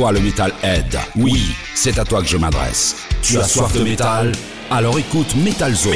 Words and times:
Toi 0.00 0.12
le 0.12 0.20
Metalhead, 0.20 0.96
oui, 1.16 1.54
c'est 1.74 1.98
à 1.98 2.06
toi 2.06 2.22
que 2.22 2.26
je 2.26 2.38
m'adresse. 2.38 3.06
Tu 3.20 3.36
as 3.36 3.42
soif 3.42 3.70
de 3.74 3.84
métal? 3.84 4.32
Alors 4.70 4.98
écoute 4.98 5.36
Metal 5.36 5.74
Zone. 5.74 5.92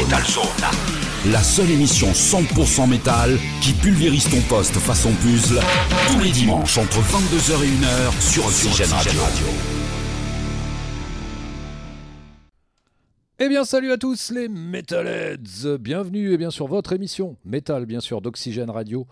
La 1.33 1.43
seule 1.43 1.71
émission 1.71 2.09
100% 2.09 2.87
métal 2.87 3.39
qui 3.63 3.73
pulvérise 3.73 4.29
ton 4.29 4.43
poste 4.43 4.75
façon 4.75 5.11
puzzle 5.23 5.59
tous 6.09 6.21
les 6.21 6.31
dimanches 6.33 6.77
entre 6.77 6.99
22h 6.99 7.65
et 7.65 7.69
1h 7.69 8.21
sur 8.21 8.45
Oxygène 8.45 8.91
Radio. 8.91 9.21
Eh 13.39 13.49
bien 13.49 13.65
salut 13.65 13.91
à 13.91 13.97
tous 13.97 14.33
les 14.33 14.49
Metalheads 14.49 15.79
Bienvenue 15.81 16.35
et 16.35 16.37
bien 16.37 16.51
sûr 16.51 16.67
votre 16.67 16.93
émission 16.93 17.39
Metal 17.47 17.87
bien 17.87 18.01
sûr 18.01 18.21
d'Oxygène 18.21 18.69
Radio. 18.69 19.07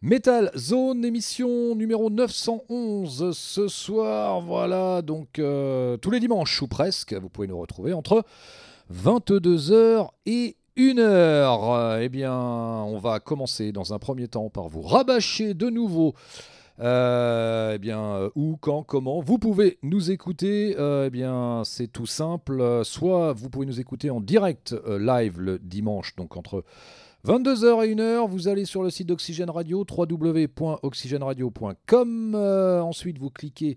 Metal 0.00 0.52
Zone 0.56 1.04
émission 1.04 1.74
numéro 1.74 2.08
911 2.08 3.36
ce 3.36 3.66
soir 3.66 4.40
voilà 4.40 5.02
donc 5.02 5.40
euh, 5.40 5.96
tous 5.96 6.12
les 6.12 6.20
dimanches 6.20 6.62
ou 6.62 6.68
presque 6.68 7.14
vous 7.14 7.28
pouvez 7.28 7.48
nous 7.48 7.58
retrouver 7.58 7.92
entre 7.92 8.22
22h 8.94 10.08
et 10.26 10.54
1h. 10.76 11.98
Eh 12.00 12.08
bien 12.08 12.32
on 12.32 12.98
va 12.98 13.18
commencer 13.18 13.72
dans 13.72 13.92
un 13.92 13.98
premier 13.98 14.28
temps 14.28 14.50
par 14.50 14.68
vous 14.68 14.82
rabâcher 14.82 15.54
de 15.54 15.68
nouveau 15.68 16.14
euh, 16.80 17.72
eh 17.74 17.78
bien, 17.78 18.00
euh, 18.00 18.30
où, 18.36 18.56
quand, 18.56 18.84
comment 18.84 19.20
Vous 19.20 19.38
pouvez 19.38 19.78
nous 19.82 20.12
écouter. 20.12 20.76
euh, 20.78 21.06
eh 21.06 21.10
bien, 21.10 21.62
c'est 21.64 21.88
tout 21.88 22.06
simple. 22.06 22.60
Euh, 22.60 22.84
Soit 22.84 23.32
vous 23.32 23.50
pouvez 23.50 23.66
nous 23.66 23.80
écouter 23.80 24.10
en 24.10 24.20
direct 24.20 24.76
euh, 24.86 24.96
live 24.98 25.40
le 25.40 25.58
dimanche, 25.58 26.14
donc 26.14 26.36
entre 26.36 26.62
22h 27.26 27.84
et 27.84 27.94
1h. 27.94 28.28
Vous 28.28 28.46
allez 28.46 28.64
sur 28.64 28.80
le 28.82 28.90
site 28.90 29.08
d'Oxygène 29.08 29.50
Radio, 29.50 29.84
www.oxygèneradio.com. 29.90 32.34
Euh, 32.36 32.80
ensuite, 32.80 33.18
vous 33.18 33.30
cliquez 33.30 33.76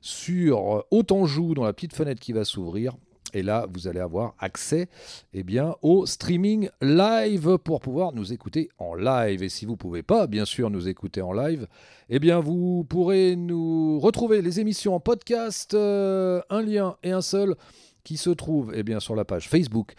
sur 0.00 0.84
Autant 0.92 1.26
joue 1.26 1.54
dans 1.54 1.64
la 1.64 1.72
petite 1.72 1.92
fenêtre 1.92 2.20
qui 2.20 2.32
va 2.32 2.44
s'ouvrir. 2.44 2.94
Et 3.34 3.42
là, 3.42 3.66
vous 3.72 3.88
allez 3.88 3.98
avoir 4.00 4.34
accès 4.38 4.88
eh 5.34 5.42
bien, 5.42 5.74
au 5.82 6.06
streaming 6.06 6.70
live 6.80 7.58
pour 7.58 7.80
pouvoir 7.80 8.14
nous 8.14 8.32
écouter 8.32 8.68
en 8.78 8.94
live. 8.94 9.42
Et 9.42 9.48
si 9.48 9.64
vous 9.66 9.72
ne 9.72 9.76
pouvez 9.76 10.04
pas, 10.04 10.28
bien 10.28 10.44
sûr, 10.44 10.70
nous 10.70 10.86
écouter 10.88 11.20
en 11.20 11.32
live, 11.32 11.66
eh 12.08 12.20
bien, 12.20 12.38
vous 12.40 12.84
pourrez 12.84 13.34
nous 13.36 13.98
retrouver 14.00 14.40
les 14.40 14.60
émissions 14.60 14.94
en 14.94 15.00
podcast, 15.00 15.74
euh, 15.74 16.40
un 16.48 16.62
lien 16.62 16.96
et 17.02 17.10
un 17.10 17.22
seul 17.22 17.56
qui 18.08 18.16
se 18.16 18.30
trouve 18.30 18.72
eh 18.74 18.84
bien, 18.84 19.00
sur 19.00 19.14
la 19.14 19.26
page 19.26 19.50
Facebook 19.50 19.92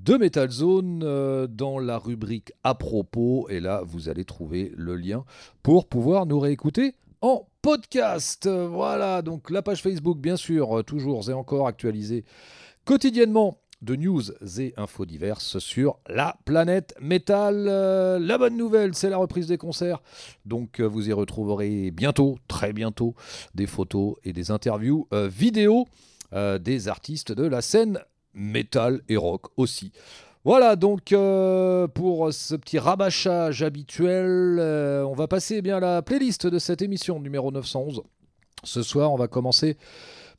de 0.00 0.16
Metal 0.16 0.50
Zone 0.50 1.02
euh, 1.04 1.46
dans 1.46 1.78
la 1.78 1.96
rubrique 1.96 2.52
à 2.64 2.74
propos. 2.74 3.48
Et 3.50 3.60
là, 3.60 3.82
vous 3.86 4.08
allez 4.08 4.24
trouver 4.24 4.72
le 4.76 4.96
lien 4.96 5.24
pour 5.62 5.86
pouvoir 5.86 6.26
nous 6.26 6.40
réécouter 6.40 6.96
en 7.20 7.46
podcast. 7.62 8.48
Voilà, 8.48 9.22
donc 9.22 9.48
la 9.48 9.62
page 9.62 9.80
Facebook, 9.80 10.18
bien 10.18 10.36
sûr, 10.36 10.80
euh, 10.80 10.82
toujours 10.82 11.30
et 11.30 11.32
encore 11.32 11.68
actualisée 11.68 12.24
quotidiennement 12.84 13.58
de 13.80 13.94
news 13.94 14.22
et 14.58 14.74
infos 14.76 15.06
diverses 15.06 15.60
sur 15.60 16.00
la 16.08 16.36
planète 16.44 16.96
métal. 17.00 17.66
Euh, 17.68 18.18
la 18.18 18.38
bonne 18.38 18.56
nouvelle, 18.56 18.96
c'est 18.96 19.08
la 19.08 19.18
reprise 19.18 19.46
des 19.46 19.56
concerts. 19.56 20.02
Donc 20.46 20.80
vous 20.80 21.08
y 21.08 21.12
retrouverez 21.12 21.92
bientôt, 21.92 22.38
très 22.48 22.72
bientôt, 22.72 23.14
des 23.54 23.68
photos 23.68 24.16
et 24.24 24.32
des 24.32 24.50
interviews 24.50 25.06
vidéo 25.12 25.86
euh, 26.32 26.58
des 26.58 26.88
artistes 26.88 27.32
de 27.32 27.44
la 27.44 27.62
scène 27.62 28.00
métal 28.34 29.02
et 29.08 29.16
rock 29.16 29.46
aussi. 29.56 29.92
Voilà 30.44 30.74
donc 30.74 31.12
euh, 31.12 31.86
pour 31.86 32.32
ce 32.32 32.56
petit 32.56 32.78
rabâchage 32.78 33.62
habituel, 33.62 34.56
euh, 34.58 35.04
on 35.04 35.14
va 35.14 35.28
passer 35.28 35.56
eh 35.58 35.62
bien 35.62 35.76
à 35.76 35.80
la 35.80 36.02
playlist 36.02 36.48
de 36.48 36.58
cette 36.58 36.82
émission 36.82 37.20
numéro 37.20 37.52
911. 37.52 38.02
Ce 38.64 38.82
soir, 38.82 39.12
on 39.12 39.16
va 39.16 39.28
commencer 39.28 39.76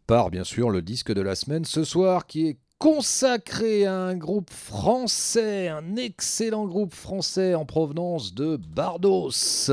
par 0.06 0.30
bien 0.30 0.44
sûr 0.44 0.70
le 0.70 0.82
disque 0.82 1.14
de 1.14 1.22
la 1.22 1.36
semaine 1.36 1.64
ce 1.64 1.86
soir 1.86 2.26
qui 2.26 2.48
est 2.48 2.58
consacré 2.84 3.86
à 3.86 3.96
un 3.96 4.14
groupe 4.14 4.50
français, 4.50 5.70
un 5.70 5.96
excellent 5.96 6.68
groupe 6.68 6.94
français 6.94 7.56
en 7.56 7.64
provenance 7.64 8.34
de 8.34 8.58
Bardos, 8.58 9.72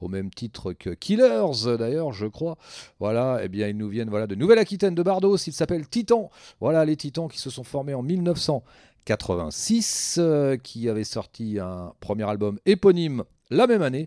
au 0.00 0.08
même 0.08 0.30
titre 0.30 0.72
que 0.72 0.88
Killers 0.88 1.76
d'ailleurs 1.78 2.14
je 2.14 2.24
crois. 2.24 2.56
Voilà, 3.00 3.40
eh 3.42 3.48
bien 3.48 3.68
ils 3.68 3.76
nous 3.76 3.90
viennent 3.90 4.08
voilà 4.08 4.26
de 4.26 4.34
Nouvelle-Aquitaine 4.34 4.94
de 4.94 5.02
Bardos, 5.02 5.36
ils 5.36 5.52
s'appellent 5.52 5.86
Titan. 5.86 6.30
Voilà 6.58 6.86
les 6.86 6.96
Titans 6.96 7.28
qui 7.28 7.38
se 7.38 7.50
sont 7.50 7.64
formés 7.64 7.92
en 7.92 8.02
1986, 8.02 10.16
euh, 10.16 10.56
qui 10.56 10.88
avaient 10.88 11.04
sorti 11.04 11.58
un 11.60 11.92
premier 12.00 12.24
album 12.24 12.58
éponyme 12.64 13.24
la 13.50 13.66
même 13.66 13.82
année. 13.82 14.06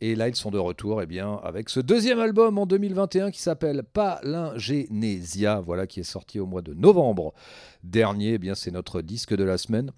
Et 0.00 0.14
là, 0.14 0.28
ils 0.28 0.36
sont 0.36 0.50
de 0.50 0.58
retour 0.58 1.02
eh 1.02 1.06
bien, 1.06 1.40
avec 1.42 1.68
ce 1.68 1.80
deuxième 1.80 2.20
album 2.20 2.58
en 2.58 2.66
2021 2.66 3.30
qui 3.30 3.40
s'appelle 3.40 3.82
Palingénésia, 3.82 5.60
voilà, 5.60 5.86
qui 5.86 6.00
est 6.00 6.04
sorti 6.04 6.38
au 6.38 6.46
mois 6.46 6.62
de 6.62 6.72
novembre 6.74 7.34
dernier. 7.82 8.34
Eh 8.34 8.38
bien, 8.38 8.54
c'est 8.54 8.70
notre 8.70 9.02
disque 9.02 9.34
de 9.34 9.44
la 9.44 9.58
semaine. 9.58 9.90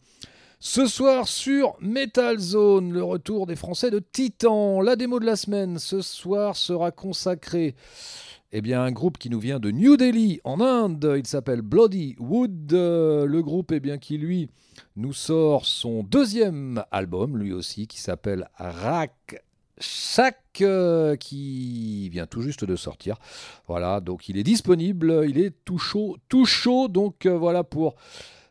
Ce 0.59 0.87
soir 0.87 1.27
sur 1.27 1.75
Metal 1.81 2.39
Zone, 2.39 2.93
le 2.93 3.03
retour 3.03 3.47
des 3.47 3.57
Français 3.57 3.91
de 3.91 3.99
Titan. 3.99 4.83
La 4.83 4.95
démo 4.95 5.19
de 5.19 5.25
la 5.25 5.37
semaine 5.37 5.79
ce 5.79 6.03
soir 6.03 6.55
sera 6.55 6.91
consacrée 6.91 7.75
eh 8.53 8.61
bien, 8.61 8.83
un 8.83 8.93
groupe 8.93 9.19
qui 9.19 9.31
nous 9.31 9.41
vient 9.41 9.61
de 9.61 9.71
New 9.71 9.97
Delhi 9.97 10.41
en 10.45 10.61
Inde. 10.61 11.15
Il 11.17 11.27
s'appelle 11.27 11.63
Bloody 11.63 12.17
Wood. 12.19 12.73
Euh, 12.73 13.27
le 13.27 13.43
groupe 13.43 13.73
eh 13.73 13.81
bien, 13.81 13.99
qui 13.99 14.19
lui 14.19 14.49
nous 14.97 15.13
sort 15.13 15.67
son 15.67 16.03
deuxième 16.03 16.85
album, 16.91 17.39
lui 17.39 17.53
aussi, 17.53 17.87
qui 17.87 18.01
s'appelle 18.01 18.49
Rak 18.57 19.43
Shak, 19.81 20.61
euh, 20.61 21.17
qui 21.17 22.09
vient 22.11 22.27
tout 22.27 22.43
juste 22.43 22.65
de 22.65 22.77
sortir. 22.77 23.17
Voilà, 23.67 24.01
donc 24.01 24.29
il 24.29 24.37
est 24.37 24.43
disponible, 24.43 25.25
il 25.27 25.39
est 25.39 25.55
tout 25.65 25.79
chaud, 25.79 26.19
tout 26.29 26.45
chaud. 26.45 26.89
Donc 26.89 27.27
euh, 27.27 27.37
voilà 27.37 27.65
pour 27.65 27.95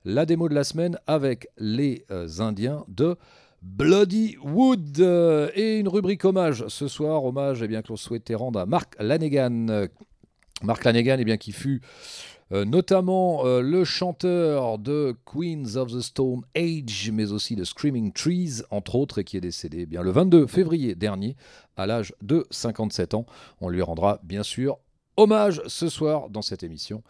la 0.06 0.26
démo 0.26 0.50
de 0.50 0.56
la 0.56 0.64
semaine 0.64 0.98
avec 1.06 1.48
les 1.58 2.06
euh, 2.10 2.28
Indiens 2.40 2.84
de 2.88 3.16
Bloody 3.62 4.38
Wood. 4.44 5.00
Euh, 5.00 5.50
et 5.56 5.78
une 5.78 5.88
rubrique 5.88 6.26
hommage 6.26 6.68
ce 6.68 6.88
soir, 6.88 7.26
hommage 7.26 7.62
eh 7.64 7.68
bien, 7.68 7.82
que 7.82 7.90
l'on 7.90 7.98
souhaitait 7.98 8.36
rendre 8.36 8.60
à 8.60 8.66
Mark 8.66 8.96
Lanegan. 9.00 9.88
Mark 10.64 10.84
Lanegan 10.84 11.18
eh 11.20 11.26
bien, 11.26 11.38
qui 11.38 11.52
fut 11.52 11.82
euh, 12.52 12.66
notamment 12.66 13.46
euh, 13.46 13.62
le 13.62 13.84
chanteur 13.84 14.80
de 14.80 15.16
Queens 15.26 15.76
of 15.76 15.92
the 15.92 16.02
Stone 16.02 16.42
Age, 16.56 17.12
mais 17.14 17.32
aussi 17.32 17.56
de 17.56 17.64
Screaming 17.64 18.12
Trees, 18.12 18.64
entre 18.72 18.96
autres, 18.96 19.20
et 19.20 19.24
qui 19.24 19.38
est 19.38 19.42
décédé 19.42 19.82
eh 19.82 19.86
bien, 19.86 20.02
le 20.02 20.10
22 20.10 20.48
février 20.48 20.96
dernier, 20.96 21.36
à 21.78 21.86
l'âge 21.86 22.14
de 22.24 22.48
57 22.50 23.14
ans. 23.14 23.28
On 23.62 23.70
lui 23.70 23.84
rendra 23.84 24.20
bien 24.24 24.42
sûr 24.42 24.80
hommage 25.20 25.62
ce 25.68 25.90
soir 25.90 26.30
dans 26.30 26.42
cette 26.42 26.64
émission 26.64 27.04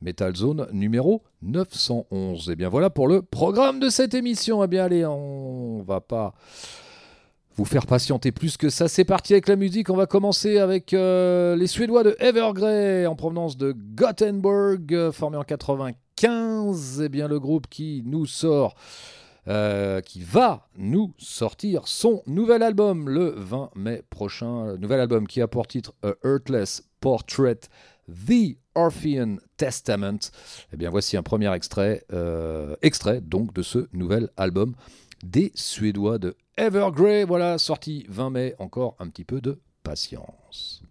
Metal 0.00 0.34
Zone 0.34 0.68
numéro 0.72 1.22
911. 1.42 2.50
Et 2.50 2.56
bien 2.56 2.68
voilà 2.68 2.90
pour 2.90 3.08
le 3.08 3.22
programme 3.22 3.80
de 3.80 3.88
cette 3.88 4.14
émission. 4.14 4.62
Eh 4.62 4.68
bien 4.68 4.84
allez, 4.84 5.04
on 5.04 5.82
va 5.82 6.00
pas 6.00 6.32
vous 7.56 7.64
faire 7.64 7.86
patienter 7.86 8.32
plus 8.32 8.56
que 8.56 8.68
ça. 8.68 8.86
C'est 8.86 9.04
parti 9.04 9.32
avec 9.32 9.48
la 9.48 9.56
musique. 9.56 9.90
On 9.90 9.96
va 9.96 10.06
commencer 10.06 10.58
avec 10.58 10.92
euh, 10.94 11.56
les 11.56 11.66
Suédois 11.66 12.04
de 12.04 12.14
Evergrey 12.20 13.06
en 13.06 13.16
provenance 13.16 13.56
de 13.56 13.74
Gothenburg, 13.76 14.92
euh, 14.92 15.10
formé 15.10 15.36
en 15.36 15.42
95. 15.42 17.02
Eh 17.04 17.08
bien 17.08 17.26
le 17.28 17.40
groupe 17.40 17.66
qui 17.68 18.02
nous 18.06 18.26
sort. 18.26 18.74
euh, 19.48 20.00
qui 20.00 20.22
va 20.22 20.66
nous 20.76 21.12
sortir 21.18 21.86
son 21.86 22.20
nouvel 22.26 22.64
album 22.64 23.08
le 23.08 23.32
20 23.36 23.70
mai 23.76 24.02
prochain. 24.10 24.76
Nouvel 24.76 24.98
album 24.98 25.26
qui 25.28 25.40
a 25.40 25.46
pour 25.46 25.68
titre 25.68 25.94
A 26.02 26.14
Earthless 26.24 26.82
Portrait, 27.06 27.68
The 28.08 28.56
Orphean 28.74 29.38
Testament. 29.56 30.32
Eh 30.72 30.76
bien, 30.76 30.90
voici 30.90 31.16
un 31.16 31.22
premier 31.22 31.54
extrait, 31.54 32.02
euh, 32.12 32.74
extrait 32.82 33.20
donc 33.20 33.54
de 33.54 33.62
ce 33.62 33.86
nouvel 33.92 34.28
album 34.36 34.74
des 35.22 35.52
Suédois 35.54 36.18
de 36.18 36.34
Evergrey. 36.56 37.22
Voilà, 37.22 37.58
sorti 37.58 38.06
20 38.08 38.30
mai, 38.30 38.54
encore 38.58 38.96
un 38.98 39.08
petit 39.08 39.22
peu 39.22 39.40
de 39.40 39.60
patience. 39.84 40.82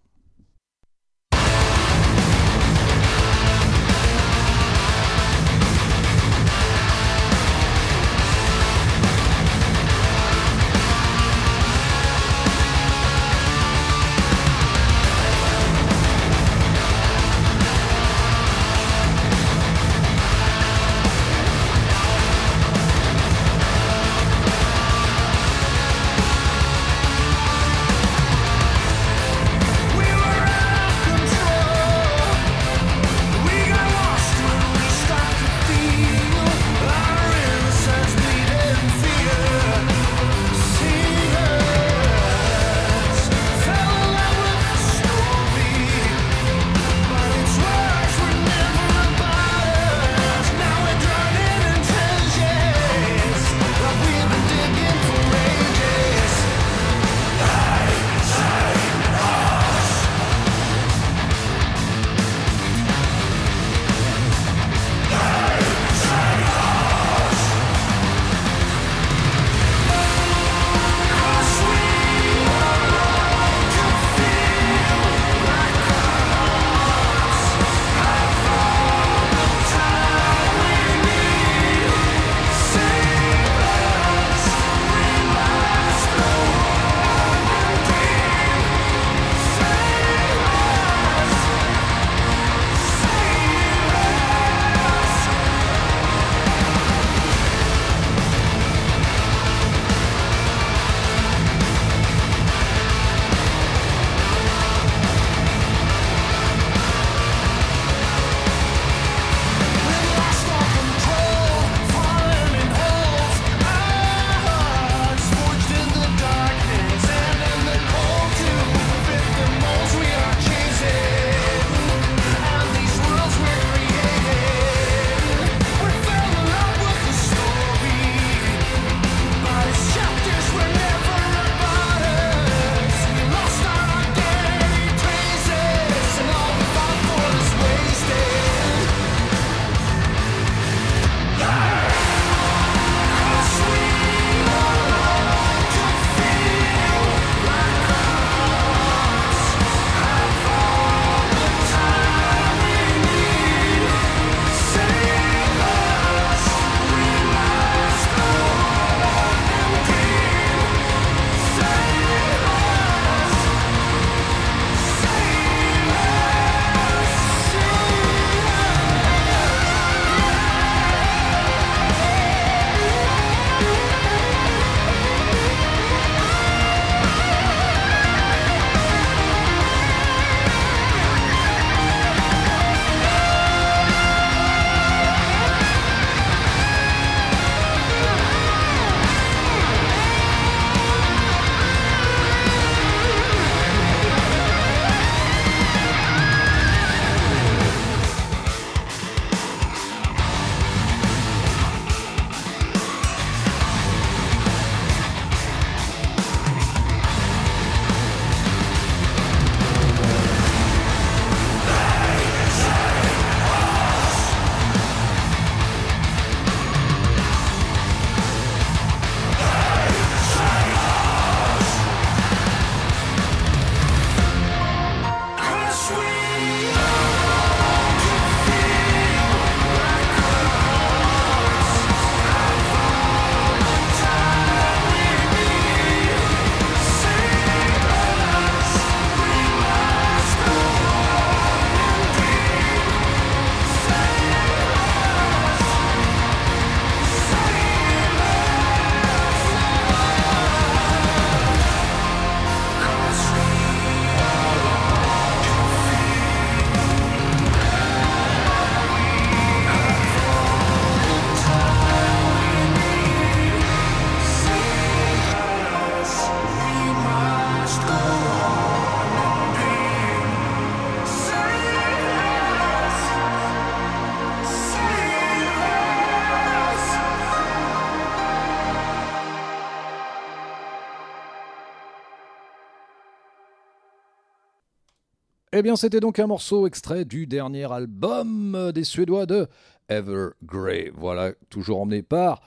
Eh 285.58 285.62
bien, 285.62 285.78
c'était 285.78 286.02
donc 286.02 286.20
un 286.20 286.28
morceau 286.28 286.68
extrait 286.68 287.06
du 287.06 287.28
dernier 287.28 287.72
album 287.72 288.74
des 288.74 288.84
Suédois 288.84 289.26
de 289.26 289.48
Evergrey. 289.88 290.92
Voilà, 290.94 291.32
toujours 291.50 291.80
emmené 291.80 292.04
par 292.04 292.42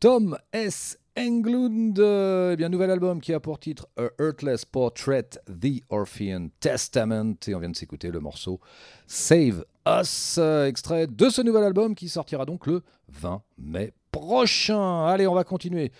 Tom 0.00 0.38
S. 0.50 0.98
Englund. 1.14 1.98
eh 1.98 2.56
bien, 2.56 2.70
nouvel 2.70 2.90
album 2.90 3.20
qui 3.20 3.34
a 3.34 3.40
pour 3.40 3.58
titre 3.58 3.86
A 3.98 4.08
Earthless 4.18 4.64
Portrait, 4.64 5.28
The 5.46 5.82
Orphean 5.90 6.48
Testament. 6.58 7.34
Et 7.46 7.54
on 7.54 7.58
vient 7.58 7.68
de 7.68 7.76
s'écouter 7.76 8.10
le 8.10 8.20
morceau 8.20 8.60
Save 9.06 9.66
Us, 9.86 10.38
extrait 10.66 11.06
de 11.06 11.28
ce 11.28 11.42
nouvel 11.42 11.64
album 11.64 11.94
qui 11.94 12.08
sortira 12.08 12.46
donc 12.46 12.66
le 12.66 12.82
20 13.10 13.42
mai 13.58 13.92
prochain. 14.10 15.04
Allez, 15.04 15.26
on 15.26 15.34
va 15.34 15.44
continuer. 15.44 15.92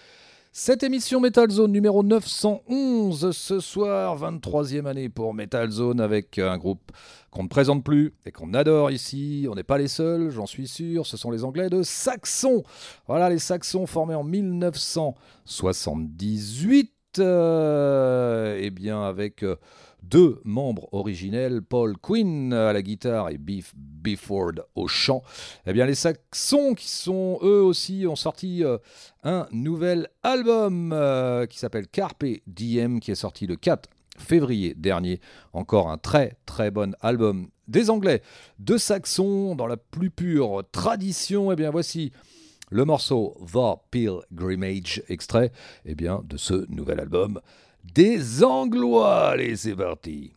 Cette 0.56 0.84
émission 0.84 1.18
Metal 1.18 1.50
Zone 1.50 1.72
numéro 1.72 2.04
911 2.04 3.36
ce 3.36 3.58
soir, 3.58 4.16
23e 4.16 4.86
année 4.86 5.08
pour 5.08 5.34
Metal 5.34 5.68
Zone 5.68 6.00
avec 6.00 6.38
un 6.38 6.56
groupe 6.58 6.92
qu'on 7.32 7.42
ne 7.42 7.48
présente 7.48 7.82
plus 7.82 8.14
et 8.24 8.30
qu'on 8.30 8.54
adore 8.54 8.92
ici. 8.92 9.48
On 9.50 9.56
n'est 9.56 9.64
pas 9.64 9.78
les 9.78 9.88
seuls, 9.88 10.30
j'en 10.30 10.46
suis 10.46 10.68
sûr. 10.68 11.06
Ce 11.06 11.16
sont 11.16 11.32
les 11.32 11.42
Anglais 11.42 11.70
de 11.70 11.82
Saxon. 11.82 12.62
Voilà, 13.08 13.30
les 13.30 13.40
Saxons 13.40 13.88
formés 13.88 14.14
en 14.14 14.22
1978. 14.22 16.92
Euh, 17.18 18.56
eh 18.60 18.70
bien, 18.70 19.02
avec. 19.02 19.42
Euh, 19.42 19.56
deux 20.10 20.40
membres 20.44 20.88
originels, 20.92 21.62
Paul 21.62 21.96
Quinn 21.96 22.52
à 22.52 22.72
la 22.72 22.82
guitare 22.82 23.30
et 23.30 23.38
Beef 23.38 23.72
Bifford 23.76 24.52
au 24.74 24.86
chant. 24.86 25.22
Eh 25.66 25.72
bien, 25.72 25.86
les 25.86 25.94
Saxons 25.94 26.74
qui 26.74 26.88
sont 26.88 27.38
eux 27.42 27.62
aussi 27.62 28.06
ont 28.06 28.16
sorti 28.16 28.62
euh, 28.64 28.78
un 29.22 29.46
nouvel 29.50 30.08
album 30.22 30.92
euh, 30.92 31.46
qui 31.46 31.58
s'appelle 31.58 31.88
Carpe 31.88 32.24
Diem 32.46 33.00
qui 33.00 33.10
est 33.10 33.16
sorti 33.16 33.46
le 33.46 33.56
4 33.56 33.88
février 34.18 34.74
dernier. 34.74 35.20
Encore 35.52 35.90
un 35.90 35.98
très 35.98 36.36
très 36.46 36.70
bon 36.70 36.94
album 37.00 37.48
des 37.66 37.90
Anglais 37.90 38.22
de 38.58 38.76
Saxons 38.76 39.54
dans 39.54 39.66
la 39.66 39.76
plus 39.76 40.10
pure 40.10 40.62
tradition. 40.70 41.50
Eh 41.50 41.56
bien, 41.56 41.70
voici 41.70 42.12
le 42.70 42.84
morceau 42.84 43.36
The 43.52 43.80
Pilgrimage, 43.90 45.02
extrait 45.08 45.52
eh 45.84 45.94
bien, 45.94 46.22
de 46.24 46.36
ce 46.36 46.70
nouvel 46.70 47.00
album 47.00 47.40
des 47.92 48.42
Anglois. 48.42 49.30
Allez, 49.30 49.56
c'est 49.56 49.74
parti. 49.74 50.32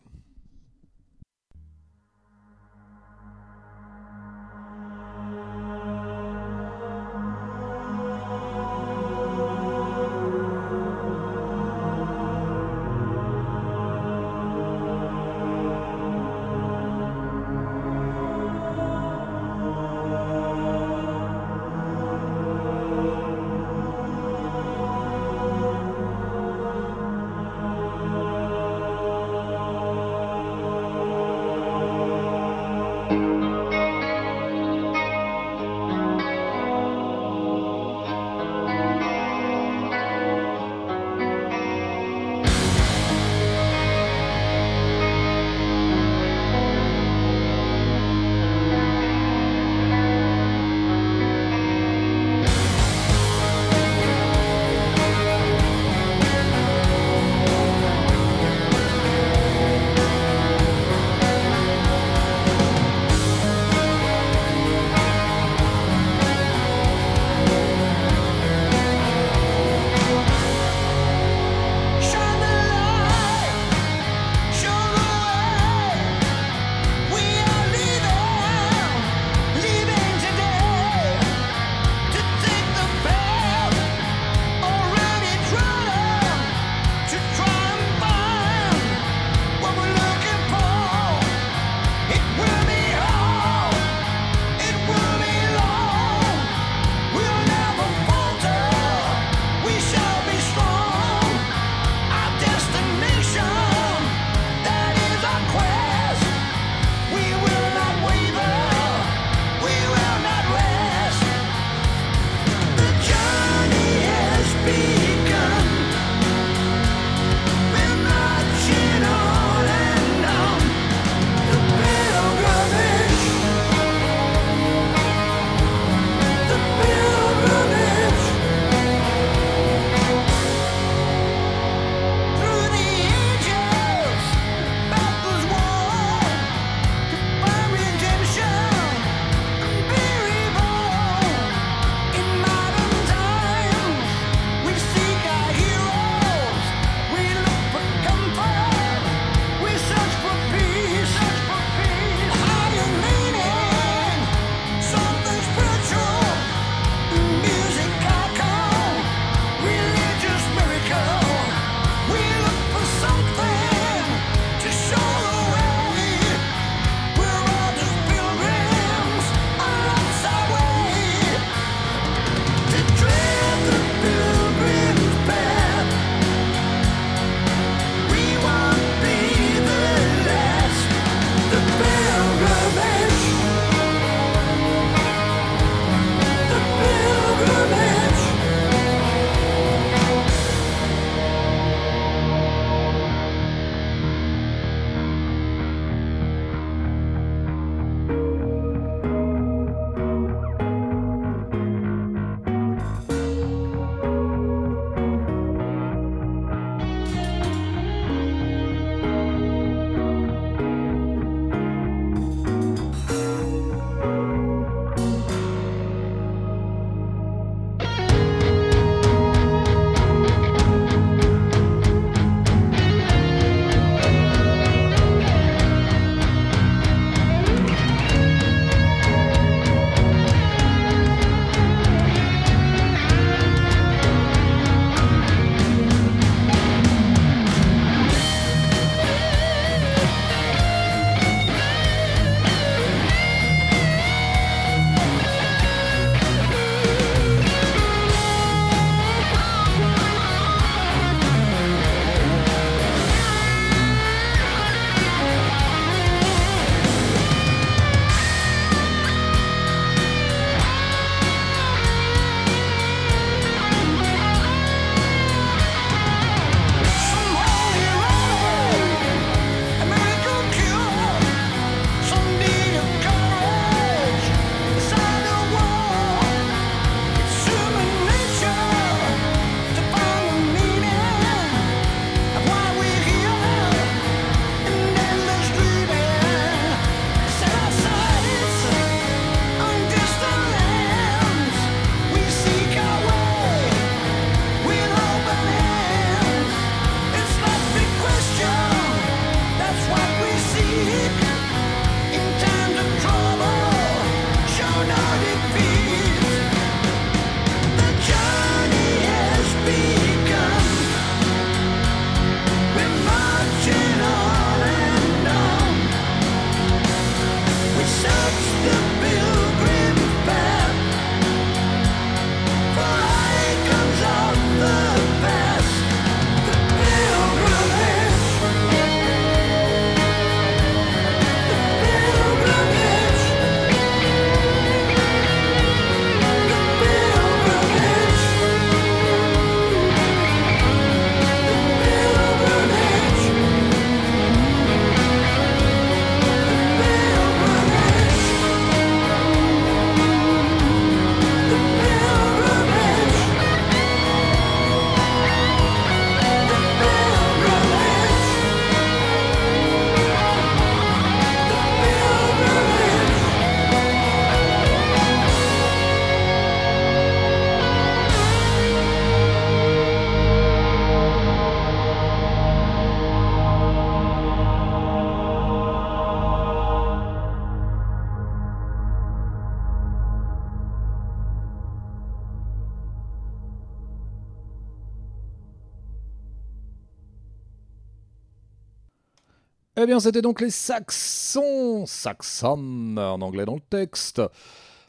Eh 389.80 389.86
bien, 389.86 390.00
c'était 390.00 390.22
donc 390.22 390.40
les 390.40 390.50
Saxons, 390.50 391.86
Saxon 391.86 392.96
en 392.96 393.22
anglais 393.22 393.44
dans 393.44 393.54
le 393.54 393.60
texte. 393.60 394.20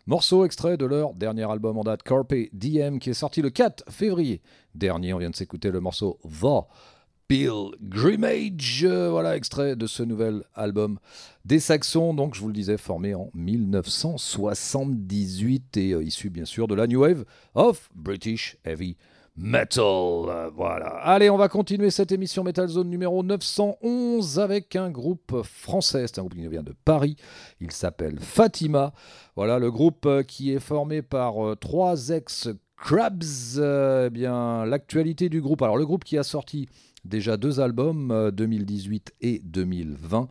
Morceau 0.07 0.45
extrait 0.45 0.77
de 0.77 0.85
leur 0.87 1.13
dernier 1.13 1.43
album 1.43 1.77
en 1.77 1.83
date, 1.83 2.01
Carpe 2.01 2.33
DM, 2.53 2.97
qui 2.97 3.11
est 3.11 3.13
sorti 3.13 3.43
le 3.43 3.51
4 3.51 3.83
février 3.91 4.41
dernier. 4.73 5.13
On 5.13 5.19
vient 5.19 5.29
de 5.29 5.35
s'écouter 5.35 5.69
le 5.69 5.79
morceau 5.79 6.17
The 6.23 6.65
Pilgrimage. 7.27 8.87
Voilà, 8.87 9.35
extrait 9.35 9.75
de 9.75 9.85
ce 9.85 10.01
nouvel 10.01 10.41
album 10.55 10.97
des 11.45 11.59
Saxons, 11.59 12.15
donc 12.15 12.33
je 12.33 12.41
vous 12.41 12.47
le 12.47 12.53
disais, 12.53 12.77
formé 12.77 13.13
en 13.13 13.29
1978 13.35 15.77
et 15.77 15.91
euh, 15.91 16.03
issu 16.03 16.31
bien 16.31 16.45
sûr 16.45 16.67
de 16.67 16.73
la 16.73 16.87
New 16.87 17.01
Wave 17.01 17.25
of 17.53 17.91
British 17.93 18.57
Heavy 18.65 18.97
Metal. 19.41 20.51
Voilà. 20.53 20.97
Allez, 21.01 21.29
on 21.29 21.37
va 21.37 21.47
continuer 21.47 21.91
cette 21.91 22.11
émission 22.11 22.43
Metal 22.43 22.67
Zone 22.67 22.89
numéro 22.89 23.23
911 23.23 24.37
avec 24.37 24.75
un 24.75 24.91
groupe 24.91 25.43
français. 25.43 26.05
C'est 26.07 26.19
un 26.19 26.23
groupe 26.23 26.35
qui 26.35 26.45
vient 26.45 26.61
de 26.61 26.75
Paris. 26.83 27.15
Il 27.61 27.71
s'appelle 27.71 28.19
Fatima. 28.19 28.91
Voilà, 29.37 29.57
le 29.57 29.71
groupe 29.71 30.05
euh, 30.05 30.23
qui 30.23 30.51
est 30.51 30.59
formé 30.59 31.01
par 31.01 31.41
euh, 31.45 31.55
trois 31.55 32.09
ex-Crabs. 32.09 33.23
Euh, 33.57 34.07
eh 34.07 34.09
bien, 34.09 34.65
l'actualité 34.65 35.29
du 35.29 35.39
groupe. 35.39 35.61
Alors, 35.61 35.77
le 35.77 35.85
groupe 35.85 36.03
qui 36.03 36.17
a 36.17 36.23
sorti 36.23 36.67
déjà 37.05 37.37
deux 37.37 37.61
albums, 37.61 38.31
2018 38.33 39.13
et 39.21 39.39
2020. 39.45 40.27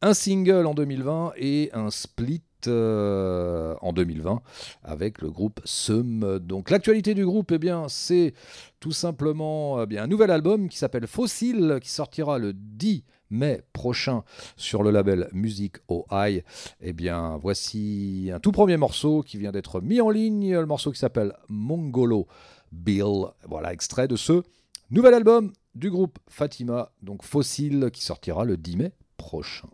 Un 0.00 0.14
single 0.14 0.66
en 0.66 0.74
2020 0.74 1.32
et 1.38 1.70
un 1.72 1.90
split 1.90 2.42
euh, 2.68 3.74
en 3.80 3.92
2020 3.92 4.42
avec 4.82 5.20
le 5.20 5.30
groupe 5.30 5.60
Sum. 5.64 6.38
Donc 6.40 6.70
l'actualité 6.70 7.14
du 7.14 7.24
groupe, 7.24 7.52
eh 7.52 7.58
bien, 7.58 7.86
c'est 7.88 8.34
tout 8.80 8.92
simplement 8.92 9.84
eh 9.84 9.98
un 9.98 10.06
nouvel 10.06 10.30
album 10.30 10.68
qui 10.68 10.78
s'appelle 10.78 11.06
Fossil, 11.06 11.78
qui 11.80 11.90
sortira 11.90 12.38
le 12.38 12.52
10 12.52 13.04
mai 13.30 13.62
prochain 13.72 14.22
sur 14.56 14.82
le 14.82 14.90
label 14.90 15.28
Music 15.32 15.76
au 15.88 16.06
High. 16.10 16.44
Eh 16.80 16.92
bien, 16.92 17.36
voici 17.36 18.30
un 18.32 18.40
tout 18.40 18.52
premier 18.52 18.76
morceau 18.76 19.22
qui 19.22 19.38
vient 19.38 19.52
d'être 19.52 19.80
mis 19.80 20.00
en 20.00 20.10
ligne, 20.10 20.54
le 20.54 20.66
morceau 20.66 20.92
qui 20.92 20.98
s'appelle 20.98 21.34
Mongolo 21.48 22.26
Bill. 22.72 23.26
Voilà, 23.48 23.72
extrait 23.72 24.08
de 24.08 24.16
ce 24.16 24.42
nouvel 24.90 25.14
album 25.14 25.52
du 25.74 25.90
groupe 25.90 26.18
Fatima, 26.28 26.92
donc 27.02 27.24
Fossil, 27.24 27.90
qui 27.92 28.04
sortira 28.04 28.44
le 28.44 28.56
10 28.56 28.76
mai 28.76 28.92
prochain. 29.16 29.68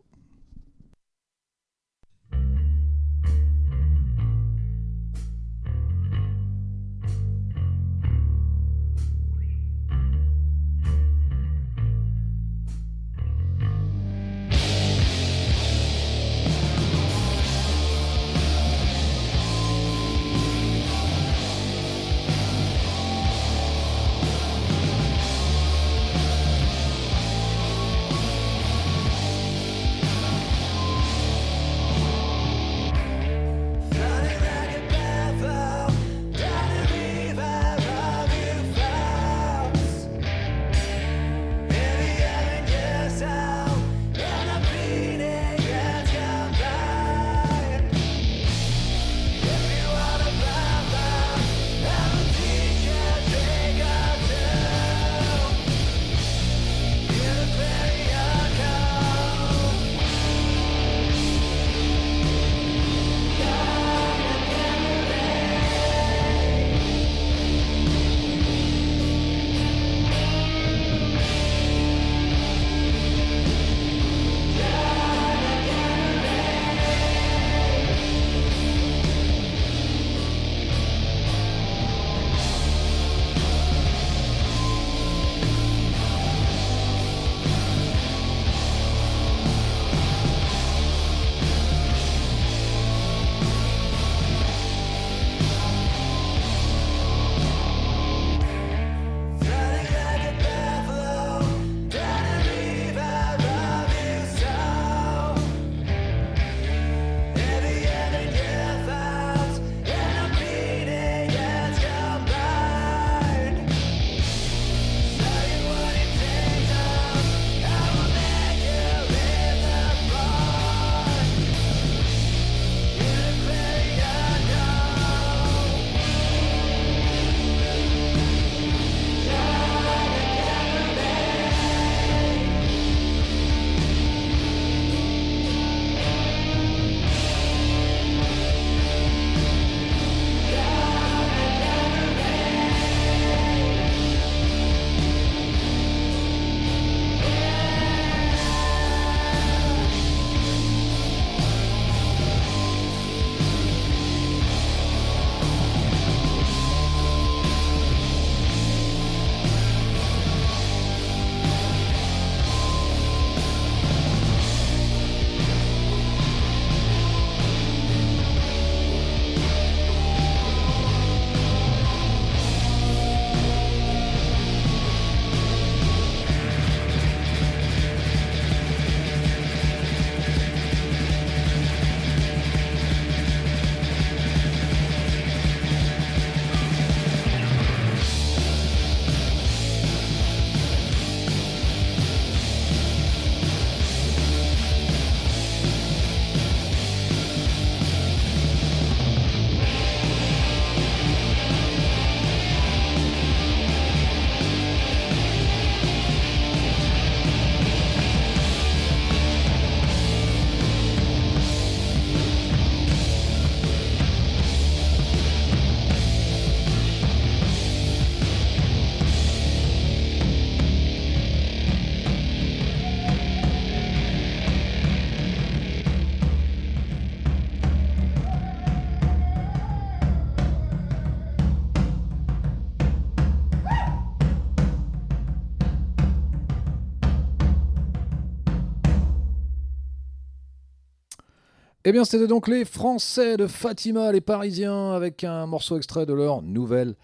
Eh 241.90 241.92
bien, 241.92 242.04
c'était 242.04 242.28
donc 242.28 242.46
les 242.46 242.64
Français 242.64 243.36
de 243.36 243.48
Fatima, 243.48 244.12
les 244.12 244.20
Parisiens, 244.20 244.92
avec 244.92 245.24
un 245.24 245.46
morceau 245.46 245.76
extrait 245.76 246.06
de 246.06 246.12
leur 246.12 246.40
nouvel 246.40 246.94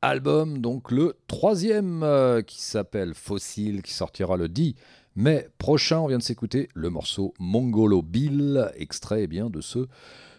album, 0.00 0.56
donc 0.56 0.90
le 0.90 1.18
troisième, 1.26 2.02
euh, 2.02 2.40
qui 2.40 2.62
s'appelle 2.62 3.12
Fossil, 3.12 3.82
qui 3.82 3.92
sortira 3.92 4.38
le 4.38 4.48
10 4.48 4.74
mai 5.16 5.48
prochain. 5.58 5.98
On 5.98 6.06
vient 6.06 6.16
de 6.16 6.22
s'écouter 6.22 6.70
le 6.72 6.88
morceau 6.88 7.34
Mongolo 7.38 8.00
Bill, 8.00 8.70
extrait 8.76 9.24
eh 9.24 9.26
bien 9.26 9.50
de 9.50 9.60
ce 9.60 9.86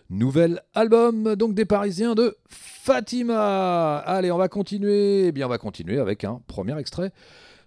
nouvel 0.10 0.63
album, 0.73 1.36
donc 1.36 1.53
des 1.53 1.65
Parisiens 1.65 2.15
de 2.15 2.36
Fatima. 2.49 3.97
Allez, 3.97 4.32
on 4.32 4.39
va 4.39 4.47
continuer. 4.47 5.27
Eh 5.27 5.32
bien, 5.32 5.45
on 5.45 5.49
va 5.49 5.60
continuer 5.60 5.99
avec 5.99 6.23
un 6.23 6.41
premier 6.47 6.75
extrait 6.79 7.12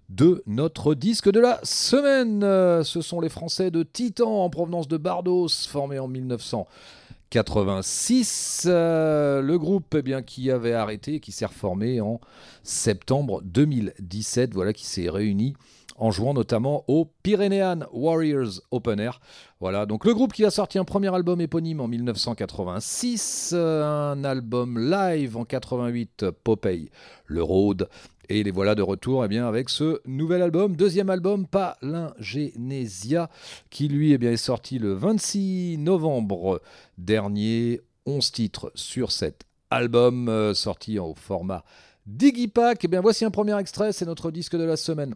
de 0.08 0.42
notre 0.46 0.94
disque 0.94 1.30
de 1.30 1.40
la 1.40 1.60
semaine. 1.62 2.40
Ce 2.84 3.00
sont 3.00 3.20
les 3.20 3.28
Français 3.28 3.70
de 3.70 3.82
Titan 3.82 4.44
en 4.44 4.50
provenance 4.50 4.88
de 4.88 4.96
Bardos, 4.96 5.48
formés 5.68 5.98
en 5.98 6.08
1986. 6.08 8.64
Euh, 8.66 9.42
le 9.42 9.58
groupe 9.58 9.94
eh 9.98 10.02
bien, 10.02 10.22
qui 10.22 10.50
avait 10.50 10.74
arrêté, 10.74 11.20
qui 11.20 11.32
s'est 11.32 11.46
reformé 11.46 12.00
en 12.00 12.20
septembre 12.62 13.42
2017, 13.44 14.54
voilà, 14.54 14.72
qui 14.72 14.86
s'est 14.86 15.10
réuni 15.10 15.54
en 15.98 16.10
jouant 16.10 16.34
notamment 16.34 16.84
au 16.88 17.10
Pyrenean 17.22 17.80
Warriors 17.92 18.60
Open 18.70 19.00
Air. 19.00 19.20
Voilà, 19.60 19.86
donc 19.86 20.04
le 20.04 20.12
groupe 20.12 20.32
qui 20.32 20.44
a 20.44 20.50
sorti 20.50 20.78
un 20.78 20.84
premier 20.84 21.14
album 21.14 21.40
éponyme 21.40 21.80
en 21.80 21.88
1986, 21.88 23.52
euh, 23.54 24.12
un 24.12 24.24
album 24.24 24.78
live 24.78 25.36
en 25.36 25.44
88, 25.44 26.26
Popeye, 26.44 26.90
le 27.24 27.42
Road, 27.42 27.88
et 28.28 28.42
les 28.42 28.50
voilà 28.50 28.74
de 28.74 28.82
retour 28.82 29.24
eh 29.24 29.28
bien, 29.28 29.46
avec 29.46 29.68
ce 29.68 30.00
nouvel 30.06 30.42
album, 30.42 30.76
deuxième 30.76 31.10
album, 31.10 31.46
Palingenesia, 31.46 33.30
qui 33.70 33.88
lui 33.88 34.12
eh 34.12 34.18
bien, 34.18 34.32
est 34.32 34.36
sorti 34.36 34.78
le 34.78 34.92
26 34.94 35.78
novembre 35.78 36.60
dernier. 36.98 37.80
11 38.06 38.30
titres 38.30 38.72
sur 38.74 39.10
cet 39.10 39.42
album, 39.70 40.28
euh, 40.28 40.54
sorti 40.54 40.98
au 40.98 41.14
format 41.14 41.64
Digipack. 42.06 42.84
Eh 42.84 42.88
bien, 42.88 43.00
voici 43.00 43.24
un 43.24 43.30
premier 43.30 43.58
extrait, 43.58 43.92
c'est 43.92 44.06
notre 44.06 44.30
disque 44.30 44.56
de 44.56 44.64
la 44.64 44.76
semaine. 44.76 45.14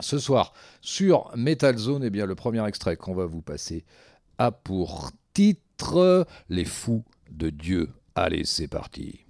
Ce 0.00 0.18
soir, 0.18 0.52
sur 0.80 1.30
Metal 1.36 1.76
Zone, 1.76 2.04
eh 2.04 2.10
bien, 2.10 2.26
le 2.26 2.34
premier 2.34 2.66
extrait 2.66 2.96
qu'on 2.96 3.14
va 3.14 3.26
vous 3.26 3.42
passer 3.42 3.84
a 4.38 4.50
pour 4.50 5.10
titre 5.34 6.26
Les 6.48 6.64
fous 6.64 7.04
de 7.30 7.50
Dieu. 7.50 7.90
Allez, 8.14 8.44
c'est 8.44 8.68
parti. 8.68 9.24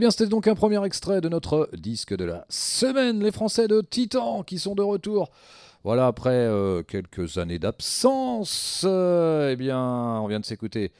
Bien, 0.00 0.10
c'était 0.10 0.26
donc 0.26 0.48
un 0.48 0.54
premier 0.54 0.84
extrait 0.84 1.20
de 1.20 1.28
notre 1.28 1.68
disque 1.76 2.16
de 2.16 2.24
la 2.24 2.46
semaine. 2.48 3.22
Les 3.22 3.30
Français 3.30 3.68
de 3.68 3.82
Titan 3.82 4.42
qui 4.42 4.58
sont 4.58 4.74
de 4.74 4.82
retour. 4.82 5.30
Voilà, 5.84 6.06
après 6.06 6.30
euh, 6.30 6.82
quelques 6.82 7.38
années 7.38 7.58
d'absence, 7.58 8.84
euh, 8.88 9.50
eh 9.52 9.56
bien, 9.56 9.78
on 9.78 10.26
vient 10.26 10.40
de 10.40 10.44
s'écouter 10.44 10.90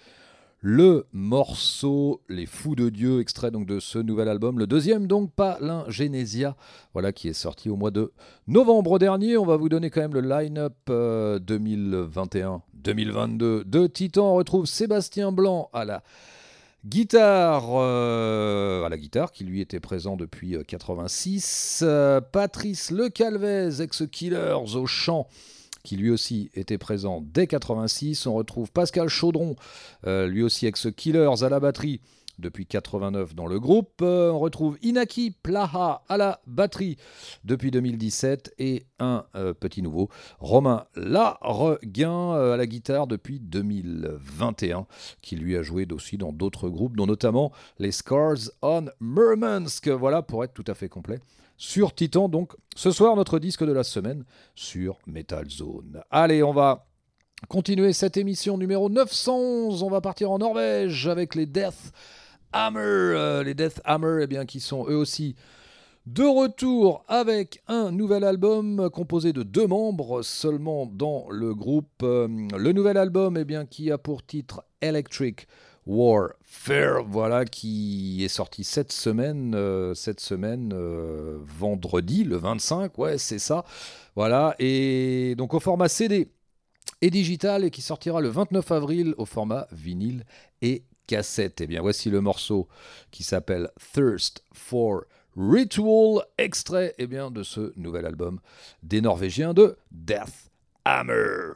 le 0.60 1.06
morceau 1.14 2.20
Les 2.28 2.44
Fous 2.44 2.74
de 2.74 2.90
Dieu, 2.90 3.20
extrait 3.20 3.50
donc 3.50 3.66
de 3.66 3.80
ce 3.80 3.98
nouvel 3.98 4.28
album, 4.28 4.58
le 4.58 4.66
deuxième 4.66 5.06
donc, 5.06 5.32
pas 5.32 5.56
l'Ingénésia, 5.62 6.54
voilà, 6.92 7.12
qui 7.12 7.28
est 7.28 7.32
sorti 7.32 7.70
au 7.70 7.76
mois 7.76 7.90
de 7.90 8.12
novembre 8.48 8.98
dernier. 8.98 9.38
On 9.38 9.46
va 9.46 9.56
vous 9.56 9.70
donner 9.70 9.88
quand 9.88 10.02
même 10.02 10.12
le 10.12 10.20
line-up 10.20 10.74
2021-2022 10.88 13.42
euh, 13.42 13.64
de 13.64 13.86
Titan. 13.86 14.32
On 14.32 14.34
retrouve 14.34 14.66
Sébastien 14.66 15.32
Blanc 15.32 15.70
à 15.72 15.86
la 15.86 16.02
Guitare 16.87 17.66
euh, 17.75 18.85
à 18.85 18.88
la 18.88 18.97
guitare, 18.97 19.33
qui 19.33 19.45
lui 19.45 19.61
était 19.61 19.81
présent 19.81 20.16
depuis 20.16 20.57
86. 20.66 21.81
Euh, 21.83 21.87
euh, 21.90 22.21
Patrice 22.23 22.90
Le 22.90 23.11
Calvez, 23.11 23.83
ex-Killers 23.83 24.75
au 24.75 24.87
chant, 24.87 25.29
qui 25.85 25.97
lui 25.97 26.11
aussi 26.11 26.51
était 26.55 26.79
présent 26.79 27.23
dès 27.23 27.47
86. 27.47 28.27
On 28.27 28.33
retrouve 28.33 28.73
Pascal 28.73 29.09
Chaudron, 29.09 29.57
lui 30.07 30.43
aussi 30.43 30.66
ex-Killers 30.66 31.43
à 31.43 31.51
la 31.51 31.61
batterie 31.61 32.01
depuis 32.40 32.66
89 32.66 33.35
dans 33.35 33.46
le 33.46 33.61
groupe. 33.61 34.00
Euh, 34.03 34.31
on 34.31 34.38
retrouve 34.38 34.79
Inaki 34.83 35.31
Plaha 35.31 36.03
à 36.09 36.16
la 36.16 36.40
batterie 36.46 36.96
depuis 37.44 37.70
2017 37.70 38.55
et 38.59 38.87
un 38.98 39.24
euh, 39.37 39.55
petit 39.55 39.83
nouveau, 39.83 40.09
Romain 40.38 40.85
Lareguin 40.96 42.35
euh, 42.35 42.55
à 42.55 42.57
la 42.57 42.66
guitare 42.66 43.07
depuis 43.07 43.40
2021, 43.40 44.87
qui 45.22 45.37
lui 45.37 45.57
a 45.57 45.62
joué 45.62 45.87
aussi 45.92 46.18
dans 46.18 46.33
d'autres 46.33 46.68
groupes, 46.68 46.96
dont 46.96 47.07
notamment 47.07 47.53
les 47.79 47.92
Scars 47.92 48.50
on 48.62 48.87
Murmansk. 49.00 49.88
Voilà, 49.88 50.22
pour 50.22 50.44
être 50.44 50.55
tout 50.55 50.64
à 50.66 50.74
fait 50.74 50.88
complet 50.88 51.20
sur 51.57 51.94
Titan. 51.94 52.29
Donc 52.29 52.57
ce 52.74 52.90
soir, 52.90 53.14
notre 53.16 53.38
disque 53.38 53.64
de 53.64 53.72
la 53.72 53.85
semaine 53.85 54.24
sur 54.55 54.98
Metal 55.07 55.48
Zone. 55.48 56.03
Allez, 56.11 56.42
on 56.42 56.53
va 56.53 56.87
continuer 57.48 57.92
cette 57.92 58.16
émission 58.16 58.57
numéro 58.59 58.88
911. 58.88 59.83
On 59.83 59.90
va 59.90 60.00
partir 60.00 60.31
en 60.31 60.38
Norvège 60.38 61.07
avec 61.07 61.35
les 61.35 61.46
Death 61.46 61.92
Hammer, 62.52 62.80
euh, 62.80 63.42
les 63.42 63.54
Death 63.54 63.80
Hammer, 63.84 64.26
eh 64.28 64.46
qui 64.46 64.60
sont 64.60 64.86
eux 64.88 64.96
aussi 64.96 65.36
de 66.06 66.24
retour 66.24 67.04
avec 67.08 67.62
un 67.68 67.92
nouvel 67.92 68.24
album 68.24 68.88
composé 68.90 69.32
de 69.32 69.42
deux 69.42 69.66
membres 69.66 70.22
seulement 70.22 70.86
dans 70.86 71.26
le 71.30 71.54
groupe. 71.54 72.02
Euh, 72.02 72.26
le 72.56 72.72
nouvel 72.72 72.96
album, 72.96 73.36
eh 73.36 73.44
bien, 73.44 73.66
qui 73.66 73.92
a 73.92 73.98
pour 73.98 74.24
titre 74.24 74.64
Electric 74.80 75.46
Warfare, 75.86 77.04
voilà, 77.06 77.44
qui 77.44 78.24
est 78.24 78.28
sorti 78.28 78.64
cette 78.64 78.92
semaine, 78.92 79.54
euh, 79.54 79.94
vendredi, 81.42 82.24
le 82.24 82.36
25, 82.36 82.98
ouais, 82.98 83.18
c'est 83.18 83.38
ça. 83.38 83.64
Voilà, 84.16 84.54
et 84.58 85.34
donc 85.36 85.54
au 85.54 85.60
format 85.60 85.88
CD 85.88 86.28
et 87.02 87.10
digital, 87.10 87.64
et 87.64 87.70
qui 87.70 87.82
sortira 87.82 88.20
le 88.20 88.28
29 88.28 88.70
avril 88.72 89.14
au 89.16 89.24
format 89.24 89.66
vinyle 89.72 90.24
et 90.60 90.84
cassette. 91.11 91.61
Et 91.61 91.64
eh 91.64 91.66
bien 91.66 91.83
voici 91.83 92.09
le 92.09 92.20
morceau 92.20 92.68
qui 93.11 93.25
s'appelle 93.25 93.68
Thirst 93.92 94.44
for 94.53 95.05
Ritual, 95.37 96.25
extrait 96.38 96.94
eh 96.99 97.07
de 97.07 97.42
ce 97.42 97.73
nouvel 97.77 98.07
album 98.07 98.40
des 98.83 99.01
Norvégiens 99.01 99.53
de 99.53 99.77
Death 99.90 100.51
Hammer. 100.85 101.55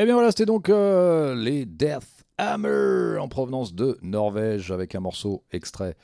Eh 0.00 0.04
bien 0.04 0.14
voilà, 0.14 0.30
c'était 0.30 0.46
donc 0.46 0.68
euh, 0.68 1.34
les 1.34 1.66
Death 1.66 2.24
Hammer 2.38 3.18
en 3.18 3.26
provenance 3.26 3.74
de 3.74 3.98
Norvège 4.00 4.70
avec 4.70 4.94
un 4.94 5.00
morceau 5.00 5.42
extrait 5.50 5.96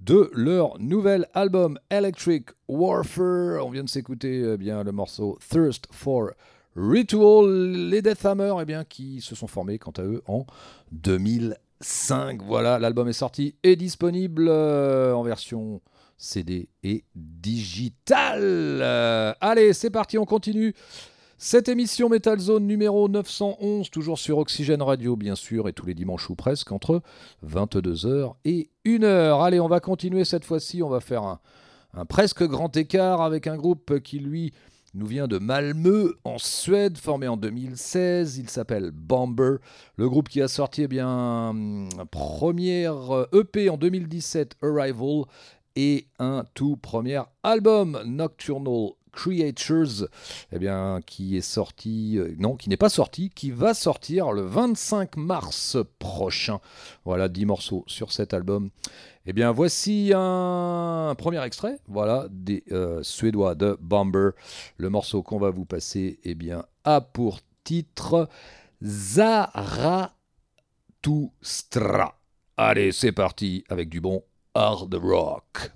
de 0.00 0.28
leur 0.34 0.76
nouvel 0.80 1.24
album 1.34 1.78
Electric 1.88 2.48
Warfare. 2.66 3.64
On 3.64 3.70
vient 3.70 3.84
de 3.84 3.88
s'écouter 3.88 4.42
eh 4.54 4.56
bien 4.56 4.82
le 4.82 4.90
morceau 4.90 5.38
Thirst 5.50 5.84
for 5.92 6.30
Ritual, 6.74 7.88
les 7.88 8.02
Death 8.02 8.26
Hammer, 8.26 8.54
eh 8.60 8.64
bien, 8.64 8.82
qui 8.82 9.20
se 9.20 9.36
sont 9.36 9.46
formés 9.46 9.78
quant 9.78 9.92
à 9.92 10.02
eux 10.02 10.20
en 10.26 10.44
2005. 10.90 12.42
Voilà, 12.42 12.80
l'album 12.80 13.06
est 13.06 13.12
sorti 13.12 13.54
et 13.62 13.76
disponible 13.76 14.48
euh, 14.48 15.12
en 15.12 15.22
version 15.22 15.80
CD 16.16 16.70
et 16.82 17.04
digital. 17.14 18.40
Euh, 18.42 19.32
allez, 19.40 19.74
c'est 19.74 19.90
parti, 19.90 20.18
on 20.18 20.24
continue. 20.24 20.74
Cette 21.40 21.68
émission 21.68 22.08
Metal 22.08 22.36
Zone 22.36 22.66
numéro 22.66 23.08
911, 23.08 23.90
toujours 23.90 24.18
sur 24.18 24.38
Oxygène 24.38 24.82
Radio, 24.82 25.14
bien 25.14 25.36
sûr, 25.36 25.68
et 25.68 25.72
tous 25.72 25.86
les 25.86 25.94
dimanches 25.94 26.28
ou 26.30 26.34
presque, 26.34 26.72
entre 26.72 27.00
22h 27.46 28.34
et 28.44 28.70
1h. 28.84 29.44
Allez, 29.44 29.60
on 29.60 29.68
va 29.68 29.78
continuer 29.78 30.24
cette 30.24 30.44
fois-ci, 30.44 30.82
on 30.82 30.88
va 30.88 30.98
faire 30.98 31.22
un, 31.22 32.04
presque 32.06 32.42
grand 32.42 32.76
écart 32.76 33.22
avec 33.22 33.46
un 33.46 33.56
groupe 33.56 34.00
qui, 34.00 34.18
lui, 34.18 34.52
nous 34.94 35.06
vient 35.06 35.28
de 35.28 35.38
Malmö 35.38 36.14
en 36.24 36.38
Suède, 36.38 36.98
formé 36.98 37.28
en 37.28 37.36
2016. 37.36 38.38
Il 38.38 38.50
s'appelle 38.50 38.90
Bomber. 38.90 39.58
Le 39.94 40.08
groupe 40.08 40.28
qui 40.28 40.42
a 40.42 40.48
sorti 40.48 40.82
eh 40.82 40.88
bien, 40.88 41.06
un 41.08 42.06
premier 42.10 42.90
EP 43.32 43.70
en 43.70 43.76
2017, 43.76 44.56
Arrival, 44.60 45.22
et 45.76 46.08
un 46.18 46.42
tout 46.54 46.76
premier 46.76 47.20
album, 47.44 48.02
Nocturnal 48.04 48.94
Creatures, 49.12 50.08
eh 50.52 50.58
bien, 50.58 51.00
qui 51.04 51.36
est 51.36 51.42
sorti, 51.42 52.18
euh, 52.18 52.34
non, 52.38 52.56
qui 52.56 52.68
n'est 52.68 52.76
pas 52.76 52.88
sorti, 52.88 53.30
qui 53.30 53.50
va 53.50 53.74
sortir 53.74 54.32
le 54.32 54.42
25 54.42 55.16
mars 55.16 55.76
prochain. 55.98 56.60
Voilà, 57.04 57.28
10 57.28 57.46
morceaux 57.46 57.84
sur 57.86 58.12
cet 58.12 58.34
album. 58.34 58.70
Eh 59.26 59.32
bien, 59.32 59.52
voici 59.52 60.12
un 60.14 61.14
premier 61.18 61.44
extrait, 61.44 61.78
voilà, 61.86 62.26
des 62.30 62.64
euh, 62.72 63.02
Suédois 63.02 63.54
de 63.54 63.76
Bomber. 63.80 64.30
Le 64.78 64.88
morceau 64.88 65.22
qu'on 65.22 65.38
va 65.38 65.50
vous 65.50 65.66
passer, 65.66 66.18
eh 66.24 66.34
bien, 66.34 66.64
a 66.84 67.00
pour 67.00 67.40
titre 67.62 68.28
Zarathustra. 68.82 70.14
Allez, 72.56 72.92
c'est 72.92 73.12
parti 73.12 73.64
avec 73.68 73.88
du 73.88 74.00
bon 74.00 74.24
hard 74.54 74.94
rock. 74.94 75.72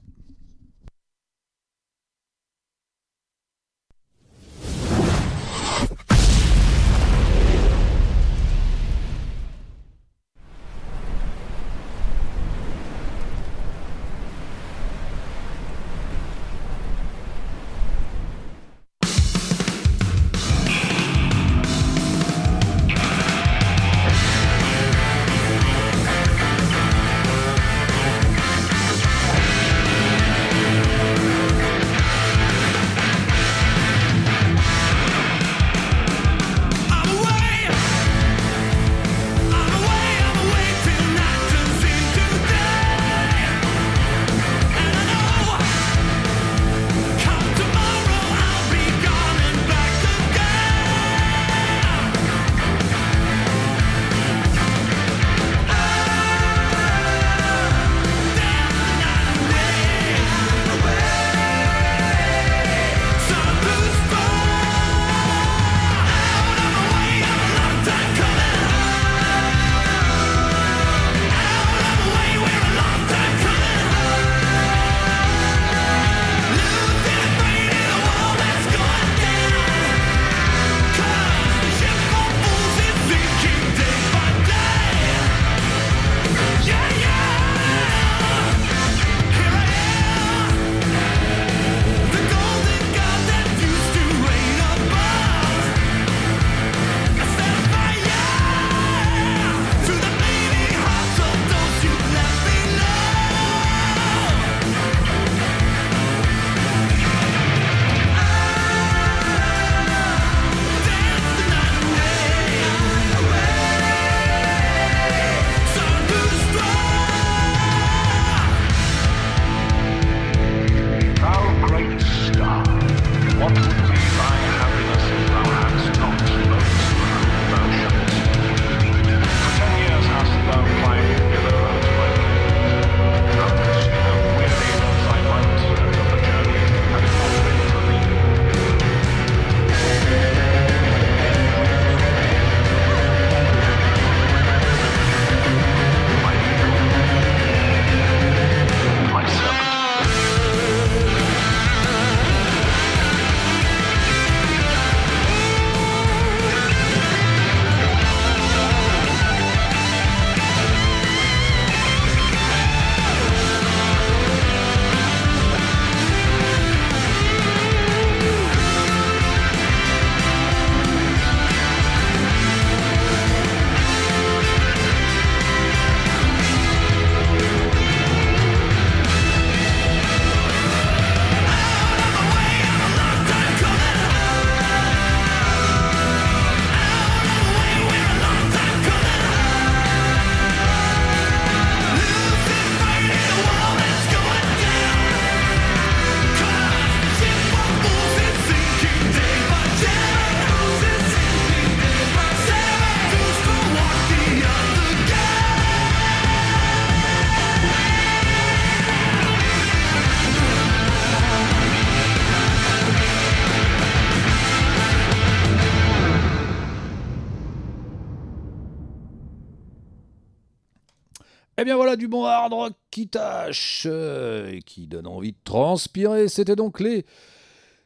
Et 223.86 224.62
qui 224.64 224.86
donne 224.86 225.06
envie 225.06 225.32
de 225.32 225.38
transpirer. 225.44 226.28
C'était 226.28 226.56
donc 226.56 226.80
les 226.80 227.04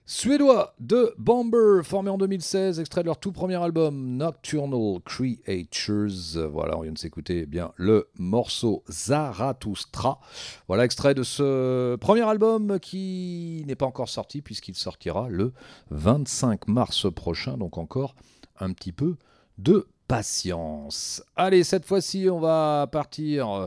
Suédois 0.09 0.73
de 0.79 1.13
Bomber, 1.19 1.83
formés 1.83 2.11
en 2.11 2.17
2016, 2.17 2.79
extrait 2.79 3.01
de 3.01 3.07
leur 3.07 3.19
tout 3.19 3.33
premier 3.33 3.61
album 3.61 4.17
Nocturnal 4.17 5.01
Creatures. 5.05 6.49
Voilà, 6.53 6.79
on 6.79 6.83
vient 6.83 6.93
de 6.93 6.99
s'écouter 6.99 7.41
eh 7.41 7.47
bien 7.47 7.73
le 7.75 8.09
morceau 8.17 8.85
Zarathustra. 8.89 10.21
Voilà, 10.69 10.85
extrait 10.85 11.15
de 11.15 11.25
ce 11.25 11.97
premier 11.97 12.23
album 12.23 12.79
qui 12.79 13.65
n'est 13.67 13.75
pas 13.75 13.87
encore 13.87 14.09
sorti 14.09 14.43
puisqu'il 14.43 14.77
sortira 14.77 15.29
le 15.29 15.53
25 15.91 16.69
mars 16.69 17.13
prochain, 17.13 17.57
donc 17.57 17.77
encore 17.77 18.15
un 18.61 18.73
petit 18.73 18.93
peu 18.93 19.17
de 19.59 19.89
patience. 20.07 21.21
Allez, 21.35 21.65
cette 21.65 21.85
fois-ci, 21.85 22.29
on 22.31 22.39
va 22.39 22.89
partir 22.93 23.51
euh, 23.51 23.67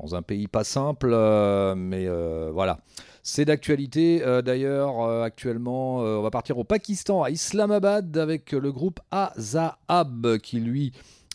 dans 0.00 0.14
un 0.14 0.22
pays 0.22 0.48
pas 0.48 0.64
simple, 0.64 1.10
euh, 1.12 1.74
mais 1.74 2.06
euh, 2.06 2.50
voilà. 2.52 2.80
C'est 3.22 3.44
d'actualité. 3.44 4.22
D'ailleurs, 4.44 5.02
actuellement, 5.22 5.96
on 5.96 6.22
va 6.22 6.30
partir 6.30 6.58
au 6.58 6.62
Pakistan, 6.64 7.24
à 7.24 7.30
Islamabad, 7.30 8.16
avec 8.16 8.52
le 8.52 8.70
groupe 8.70 9.00
Azahab, 9.10 10.38
qui 10.38 10.60
lui, 10.60 10.92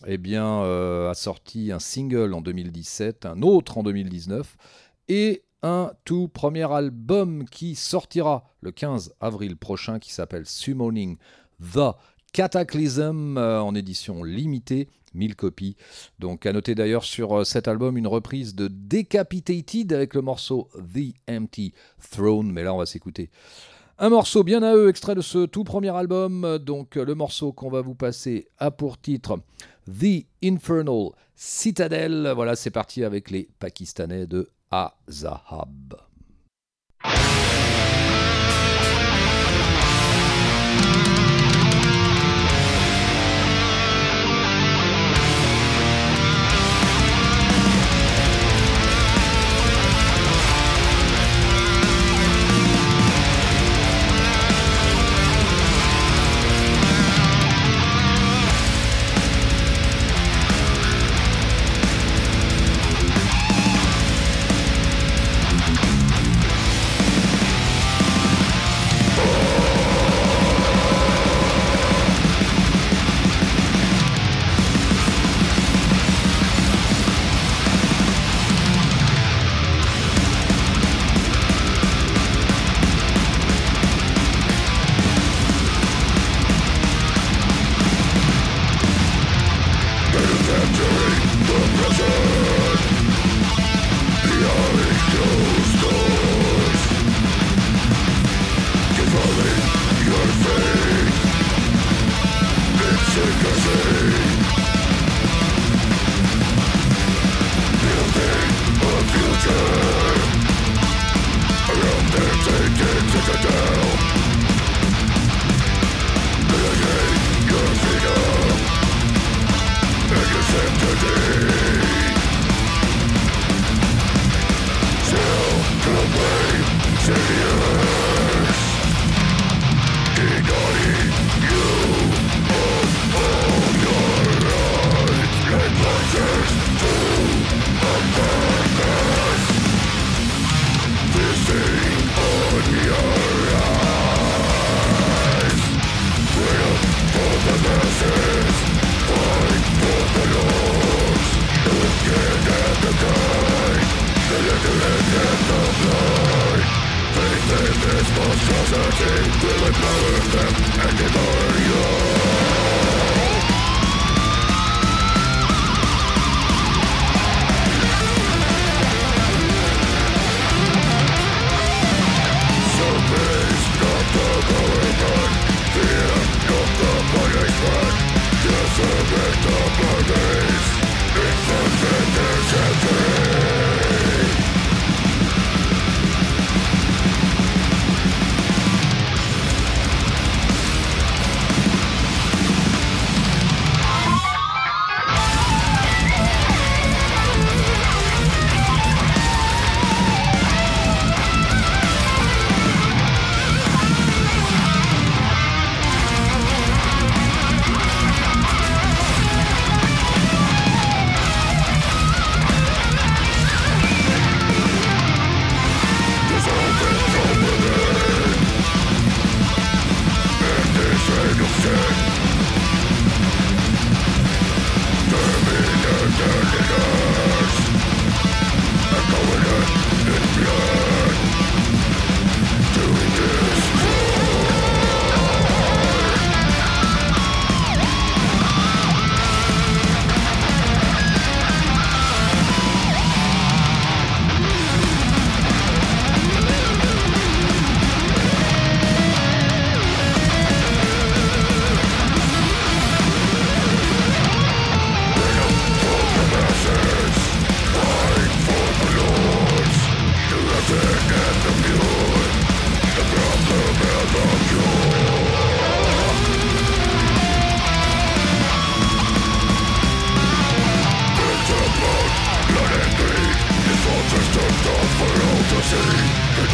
eh 0.07 0.17
bien, 0.17 0.61
a 0.61 1.13
sorti 1.13 1.69
un 1.73 1.79
single 1.79 2.33
en 2.33 2.39
2017, 2.39 3.25
un 3.25 3.41
autre 3.41 3.77
en 3.77 3.83
2019, 3.83 4.55
et 5.09 5.43
un 5.63 5.91
tout 6.05 6.29
premier 6.29 6.71
album 6.71 7.45
qui 7.45 7.75
sortira 7.75 8.45
le 8.61 8.71
15 8.71 9.13
avril 9.19 9.57
prochain, 9.57 9.99
qui 9.99 10.13
s'appelle 10.13 10.45
Summoning 10.45 11.17
the 11.61 11.93
Cataclysm 12.33 13.37
euh, 13.37 13.61
en 13.61 13.75
édition 13.75 14.23
limitée, 14.23 14.87
1000 15.13 15.35
copies. 15.35 15.75
Donc 16.19 16.45
à 16.45 16.53
noter 16.53 16.75
d'ailleurs 16.75 17.03
sur 17.03 17.39
euh, 17.39 17.43
cet 17.43 17.67
album 17.67 17.97
une 17.97 18.07
reprise 18.07 18.55
de 18.55 18.67
Decapitated 18.67 19.93
avec 19.93 20.13
le 20.13 20.21
morceau 20.21 20.69
The 20.75 21.13
Empty 21.29 21.73
Throne, 22.11 22.51
mais 22.51 22.63
là 22.63 22.73
on 22.73 22.77
va 22.77 22.85
s'écouter. 22.85 23.29
Un 23.99 24.09
morceau 24.09 24.43
bien 24.43 24.63
à 24.63 24.75
eux, 24.75 24.89
extrait 24.89 25.13
de 25.13 25.21
ce 25.21 25.45
tout 25.45 25.63
premier 25.63 25.95
album, 25.95 26.57
donc 26.57 26.95
le 26.95 27.13
morceau 27.13 27.51
qu'on 27.51 27.69
va 27.69 27.81
vous 27.81 27.93
passer 27.93 28.47
a 28.57 28.71
pour 28.71 28.99
titre 28.99 29.37
The 29.87 30.25
Infernal 30.43 31.09
Citadel. 31.35 32.31
Voilà, 32.35 32.55
c'est 32.55 32.71
parti 32.71 33.03
avec 33.03 33.29
les 33.29 33.47
Pakistanais 33.59 34.25
de 34.25 34.49
Azahab. 34.71 35.95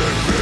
Good. 0.08 0.37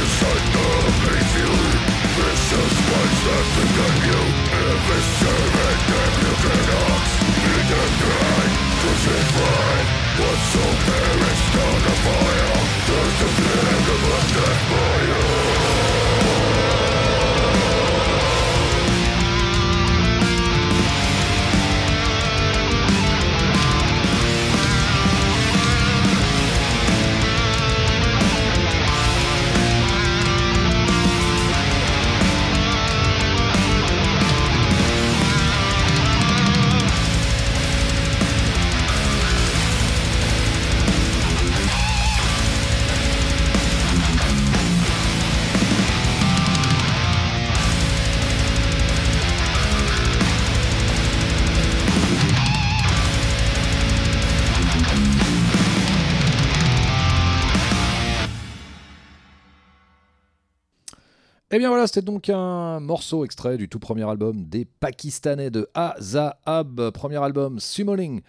Et 61.56 61.58
eh 61.58 61.60
bien 61.60 61.70
voilà, 61.70 61.86
c'était 61.86 62.02
donc 62.02 62.28
un 62.28 62.80
morceau 62.80 63.24
extrait 63.24 63.56
du 63.56 63.66
tout 63.66 63.78
premier 63.78 64.06
album 64.06 64.44
des 64.44 64.66
Pakistanais 64.66 65.48
de 65.48 65.70
Azahab, 65.72 66.90
premier 66.90 67.16
album 67.16 67.60
Summoning 67.60 68.20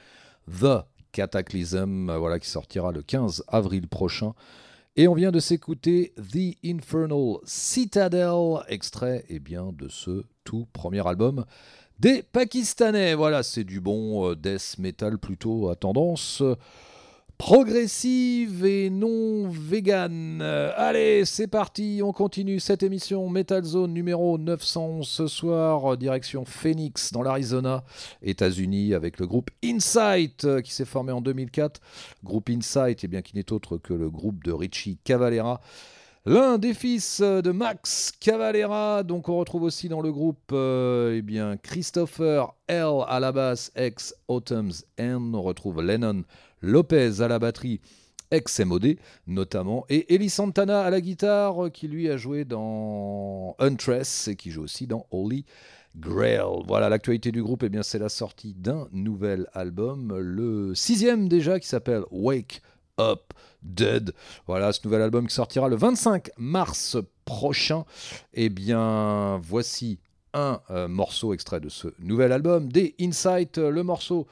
The 0.50 0.86
Cataclysm, 1.12 2.10
voilà 2.10 2.40
qui 2.40 2.50
sortira 2.50 2.94
le 2.94 3.02
15 3.02 3.44
avril 3.50 3.90
prochain. 3.90 4.32
Et 4.96 5.10
on 5.10 5.14
vient 5.14 5.32
de 5.34 5.42
s'écouter 5.42 6.14
The 6.16 6.56
Infernal 6.66 7.40
Citadel, 7.44 8.64
extrait 8.70 9.26
eh 9.28 9.40
bien, 9.40 9.74
de 9.74 9.90
ce 9.90 10.24
tout 10.46 10.66
premier 10.72 11.06
album 11.06 11.44
des 12.00 12.24
Pakistanais. 12.24 13.14
Voilà, 13.14 13.44
c'est 13.44 13.66
du 13.66 13.82
bon 13.82 14.30
euh, 14.30 14.36
death 14.38 14.78
metal 14.80 15.18
plutôt 15.18 15.68
à 15.68 15.76
tendance 15.76 16.42
progressive 17.38 18.66
et 18.66 18.90
non 18.90 19.48
vegan. 19.48 20.42
allez, 20.42 21.24
c'est 21.26 21.48
parti, 21.48 22.02
on 22.04 22.12
continue 22.12 22.60
cette 22.60 22.84
émission 22.84 23.30
Metal 23.30 23.64
Zone 23.64 23.94
numéro 23.94 24.38
911 24.38 25.08
ce 25.08 25.28
soir, 25.28 25.98
direction 25.98 26.46
Phoenix 26.46 27.14
dans 27.14 27.22
l'Arizona, 27.22 27.84
États-Unis, 28.22 28.94
avec 28.94 29.20
le 29.20 29.28
groupe 29.28 29.52
Insight 29.64 30.46
euh, 30.46 30.62
qui 30.62 30.74
s'est 30.74 30.86
formé 30.86 31.12
en 31.12 31.22
2004. 31.22 31.80
Groupe 32.24 32.50
Insight, 32.50 33.04
et 33.04 33.06
eh 33.06 33.08
bien, 33.08 33.22
qui 33.22 33.36
n'est 33.36 33.52
autre 33.52 33.78
que 33.78 33.94
le 33.94 34.10
groupe 34.10 34.44
de 34.44 34.52
Richie 34.52 34.98
Cavalera. 35.04 35.62
L'un 36.26 36.58
des 36.58 36.74
fils 36.74 37.22
euh, 37.22 37.42
de 37.42 37.52
Max 37.52 38.12
Cavalera, 38.20 39.04
donc 39.04 39.30
on 39.30 39.38
retrouve 39.38 39.64
aussi 39.64 39.88
dans 39.88 40.02
le 40.02 40.12
groupe 40.12 40.52
euh, 40.52 41.16
eh 41.16 41.22
bien, 41.22 41.56
Christopher 41.58 42.54
L. 42.68 42.88
à 43.08 43.20
la 43.20 43.32
basse, 43.32 43.72
ex 43.76 44.14
Autumn's 44.28 44.86
End. 45.00 45.32
On 45.34 45.42
retrouve 45.42 45.82
Lennon 45.82 46.24
Lopez 46.62 47.22
à 47.22 47.28
la 47.30 47.40
batterie, 47.40 47.80
ex-MOD 48.32 48.98
notamment, 49.28 49.86
et 49.90 50.14
Eli 50.14 50.30
Santana 50.30 50.82
à 50.82 50.90
la 50.90 51.00
guitare, 51.00 51.72
qui 51.72 51.88
lui 51.88 52.10
a 52.10 52.18
joué 52.18 52.44
dans 52.44 53.56
Untress 53.60 54.28
et 54.28 54.36
qui 54.36 54.52
joue 54.52 54.64
aussi 54.64 54.86
dans 54.86 55.06
Holy 55.12 55.46
Grail. 55.96 56.42
Voilà, 56.68 56.90
l'actualité 56.90 57.32
du 57.32 57.42
groupe, 57.42 57.64
eh 57.64 57.70
bien, 57.70 57.84
c'est 57.84 58.00
la 58.00 58.10
sortie 58.10 58.54
d'un 58.54 58.90
nouvel 58.92 59.48
album, 59.54 60.18
le 60.18 60.76
sixième 60.76 61.30
déjà, 61.30 61.60
qui 61.60 61.68
s'appelle 61.68 62.04
Wake 62.12 62.62
Up 63.00 63.34
Dead. 63.64 64.14
Voilà, 64.46 64.74
ce 64.74 64.80
nouvel 64.84 65.02
album 65.02 65.28
qui 65.28 65.34
sortira 65.34 65.68
le 65.68 65.76
25 65.76 66.30
mars 66.38 66.98
prochain. 67.26 67.86
Eh 68.34 68.50
bien, 68.50 69.40
voici 69.44 70.00
un 70.34 70.62
euh, 70.70 70.88
morceau 70.88 71.34
extrait 71.34 71.60
de 71.60 71.70
ce 71.70 71.88
nouvel 72.00 72.32
album, 72.32 72.72
des 72.72 72.96
Insight, 73.00 73.58
le 73.58 73.84
morceau 73.84 74.28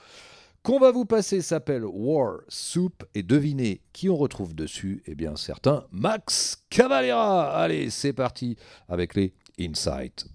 qu'on 0.65 0.79
va 0.79 0.91
vous 0.91 1.05
passer 1.05 1.43
s'appelle 1.43 1.85
War 1.85 2.39
Soup 2.47 3.03
et 3.13 3.21
devinez 3.21 3.81
qui 3.93 4.09
on 4.09 4.17
retrouve 4.17 4.55
dessus? 4.55 5.03
Eh 5.05 5.13
bien 5.13 5.35
certain 5.35 5.83
Max 5.91 6.65
Cavalera. 6.71 7.55
Allez, 7.55 7.91
c'est 7.91 8.13
parti 8.13 8.57
avec 8.89 9.13
les 9.13 9.31
Insights. 9.59 10.25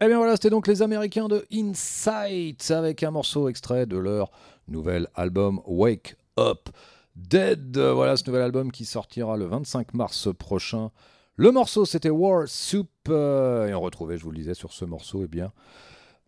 Et 0.00 0.04
eh 0.04 0.06
bien 0.06 0.18
voilà, 0.18 0.36
c'était 0.36 0.50
donc 0.50 0.68
les 0.68 0.80
Américains 0.80 1.26
de 1.26 1.44
Insight 1.52 2.70
avec 2.70 3.02
un 3.02 3.10
morceau 3.10 3.48
extrait 3.48 3.84
de 3.84 3.96
leur 3.96 4.30
nouvel 4.68 5.08
album 5.16 5.60
Wake 5.66 6.14
Up 6.38 6.68
Dead. 7.16 7.76
Voilà 7.76 8.16
ce 8.16 8.22
nouvel 8.28 8.42
album 8.42 8.70
qui 8.70 8.84
sortira 8.84 9.36
le 9.36 9.46
25 9.46 9.94
mars 9.94 10.28
prochain. 10.38 10.92
Le 11.34 11.50
morceau 11.50 11.84
c'était 11.84 12.10
War 12.10 12.46
Soup 12.46 12.88
euh, 13.08 13.66
et 13.66 13.74
on 13.74 13.80
retrouvait, 13.80 14.18
je 14.18 14.22
vous 14.22 14.30
le 14.30 14.36
disais, 14.36 14.54
sur 14.54 14.72
ce 14.72 14.84
morceau, 14.84 15.22
eh 15.24 15.26
bien, 15.26 15.50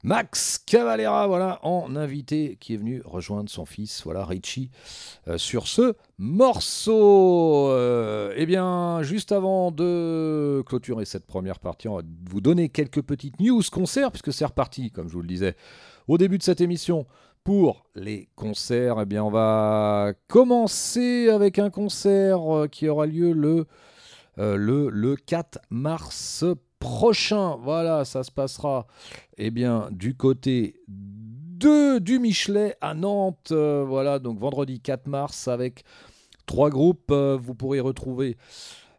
Max 0.03 0.57
Cavalera, 0.57 1.27
voilà, 1.27 1.59
en 1.63 1.95
invité 1.95 2.57
qui 2.59 2.73
est 2.73 2.79
venu 2.79 3.03
rejoindre 3.05 3.51
son 3.51 3.67
fils, 3.67 4.03
voilà, 4.03 4.25
Richie, 4.25 4.71
euh, 5.29 5.37
sur 5.37 5.69
ce 5.69 5.95
morceau. 6.17 7.69
Euh, 7.69 8.33
eh 8.35 8.47
bien, 8.47 9.03
juste 9.03 9.31
avant 9.31 9.71
de 9.71 10.63
clôturer 10.67 11.05
cette 11.05 11.27
première 11.27 11.59
partie, 11.59 11.87
on 11.87 11.97
va 11.97 12.03
vous 12.31 12.41
donner 12.41 12.71
quelques 12.71 13.03
petites 13.03 13.39
news 13.41 13.61
concerts, 13.71 14.11
puisque 14.11 14.33
c'est 14.33 14.47
reparti, 14.47 14.91
comme 14.91 15.09
je 15.09 15.13
vous 15.13 15.21
le 15.23 15.29
disais, 15.29 15.55
au 16.09 16.17
début 16.17 16.39
de 16.39 16.43
cette 16.43 16.63
émission. 16.63 17.07
Pour 17.45 17.85
les 17.95 18.29
concerts, 18.37 18.97
eh 19.01 19.07
bien, 19.07 19.25
on 19.25 19.31
va 19.31 20.13
commencer 20.29 21.29
avec 21.31 21.59
un 21.59 21.71
concert 21.71 22.55
euh, 22.55 22.69
qui 22.69 22.89
aura 22.89 23.07
lieu 23.07 23.33
le, 23.33 23.67
le, 24.37 24.89
le 24.89 25.17
4 25.17 25.59
mars 25.71 26.45
prochain. 26.81 27.57
Voilà, 27.63 28.05
ça 28.05 28.25
se 28.25 28.33
passera 28.33 28.89
eh 29.39 29.53
bien, 29.53 29.89
du 29.93 30.17
côté 30.17 30.81
de, 30.89 31.99
du 31.99 32.19
Michelet 32.19 32.77
à 32.81 32.95
Nantes. 32.95 33.53
Euh, 33.53 33.85
voilà, 33.87 34.19
donc 34.19 34.41
vendredi 34.41 34.81
4 34.81 35.07
mars 35.07 35.47
avec 35.47 35.85
trois 36.47 36.71
groupes. 36.71 37.13
Euh, 37.13 37.39
vous 37.41 37.55
pourrez 37.55 37.79
retrouver 37.79 38.37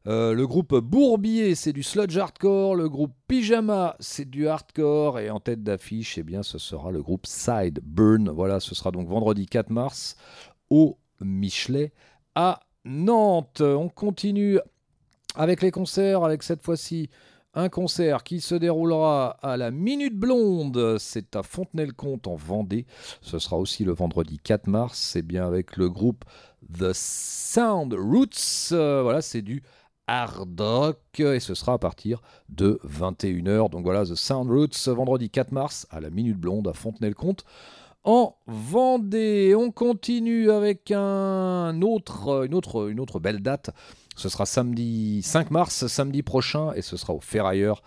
euh, 0.08 0.34
le 0.34 0.48
groupe 0.48 0.76
Bourbier, 0.76 1.54
c'est 1.56 1.74
du 1.74 1.84
sludge 1.84 2.18
hardcore. 2.18 2.76
Le 2.76 2.88
groupe 2.88 3.14
Pyjama, 3.28 3.96
c'est 4.00 4.30
du 4.30 4.48
hardcore. 4.48 5.20
Et 5.20 5.30
en 5.30 5.40
tête 5.40 5.64
d'affiche, 5.64 6.18
eh 6.18 6.24
bien, 6.24 6.44
ce 6.44 6.58
sera 6.60 6.92
le 6.92 7.02
groupe 7.02 7.26
Sideburn. 7.26 8.30
Voilà, 8.30 8.60
ce 8.60 8.74
sera 8.76 8.92
donc 8.92 9.08
vendredi 9.08 9.48
4 9.48 9.70
mars 9.70 10.16
au 10.70 10.98
Michelet 11.20 11.92
à 12.36 12.62
Nantes. 12.86 13.62
On 13.62 13.90
continue 13.90 14.60
avec 15.36 15.62
les 15.62 15.72
concerts, 15.72 16.24
avec 16.24 16.44
cette 16.44 16.62
fois-ci 16.64 17.10
un 17.54 17.70
concert 17.70 18.24
qui 18.24 18.40
se 18.40 18.56
déroulera 18.56 19.38
à 19.42 19.58
la 19.58 19.72
Minute 19.72 20.16
Blonde, 20.16 20.98
c'est 21.00 21.36
à 21.36 21.44
Fontenay-le-Comte 21.44 22.28
en 22.28 22.36
Vendée. 22.36 22.86
Ce 23.22 23.40
sera 23.40 23.58
aussi 23.58 23.84
le 23.84 23.92
vendredi 23.92 24.40
4 24.40 24.68
mars, 24.68 24.98
c'est 24.98 25.22
bien 25.22 25.46
avec 25.46 25.76
le 25.76 25.90
groupe 25.90 26.24
The 26.78 26.94
Sound 26.94 27.94
Roots. 27.94 28.72
Euh, 28.72 29.02
voilà, 29.04 29.22
c'est 29.22 29.42
du 29.42 29.64
hard 30.08 30.60
rock 30.60 31.20
et 31.20 31.40
ce 31.40 31.54
sera 31.54 31.74
à 31.74 31.78
partir 31.78 32.22
de 32.50 32.80
21h. 32.86 33.70
Donc 33.70 33.84
voilà, 33.84 34.06
The 34.06 34.16
Sound 34.16 34.50
Roots, 34.50 34.88
vendredi 34.88 35.30
4 35.30 35.52
mars 35.52 35.88
à 35.90 36.00
la 36.00 36.10
Minute 36.10 36.38
Blonde 36.38 36.68
à 36.68 36.74
Fontenay-le-Comte 36.74 37.44
en 38.04 38.36
Vendée. 38.48 39.54
On 39.56 39.72
continue 39.72 40.52
avec 40.52 40.92
un 40.92 41.82
autre, 41.82 42.46
une, 42.46 42.54
autre, 42.54 42.90
une 42.90 43.00
autre 43.00 43.20
belle 43.20 43.42
date 43.42 43.72
ce 44.16 44.30
sera 44.30 44.46
samedi 44.46 45.22
5 45.24 45.52
mars, 45.52 45.88
samedi 45.88 46.22
prochain, 46.22 46.74
et 46.74 46.82
ce 46.82 46.98
sera 46.98 47.14
au 47.14 47.20
Ferrailleur 47.20 47.82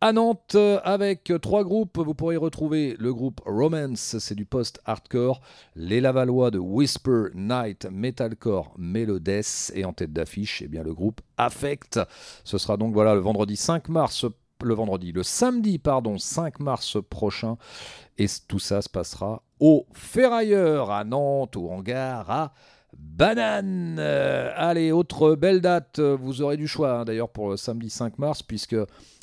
à 0.00 0.12
Nantes 0.12 0.56
avec 0.84 1.32
trois 1.40 1.64
groupes. 1.64 1.98
Vous 1.98 2.14
pourrez 2.14 2.36
retrouver 2.36 2.96
le 2.98 3.14
groupe 3.14 3.40
Romance, 3.46 4.18
c'est 4.18 4.34
du 4.34 4.44
post-hardcore, 4.44 5.40
les 5.74 6.00
Lavallois 6.00 6.50
de 6.50 6.58
Whisper 6.58 7.28
Night, 7.34 7.88
Metalcore, 7.90 8.74
Melodes 8.76 9.42
et 9.74 9.84
en 9.84 9.92
tête 9.92 10.12
d'affiche, 10.12 10.62
eh 10.62 10.68
bien 10.68 10.82
le 10.82 10.94
groupe 10.94 11.20
Affect. 11.38 12.00
Ce 12.44 12.58
sera 12.58 12.76
donc 12.76 12.92
voilà 12.92 13.14
le 13.14 13.20
vendredi 13.20 13.56
5 13.56 13.88
mars 13.88 14.26
le 14.62 14.74
vendredi, 14.74 15.12
le 15.12 15.22
samedi 15.22 15.78
pardon, 15.78 16.18
5 16.18 16.60
mars 16.60 16.96
prochain 17.10 17.58
et 18.16 18.26
tout 18.48 18.58
ça 18.58 18.80
se 18.80 18.88
passera 18.88 19.42
au 19.60 19.86
Ferrailleur 19.92 20.90
à 20.90 21.04
Nantes 21.04 21.56
au 21.56 21.70
hangar 21.70 22.30
à 22.30 22.54
Banane. 22.98 23.96
Euh, 23.98 24.52
Allez, 24.56 24.92
autre 24.92 25.34
belle 25.34 25.60
date, 25.60 25.98
euh, 25.98 26.16
vous 26.20 26.42
aurez 26.42 26.56
du 26.56 26.68
choix 26.68 27.00
hein, 27.00 27.04
d'ailleurs 27.04 27.30
pour 27.30 27.50
le 27.50 27.56
samedi 27.56 27.88
5 27.88 28.18
mars, 28.18 28.42
puisque 28.42 28.76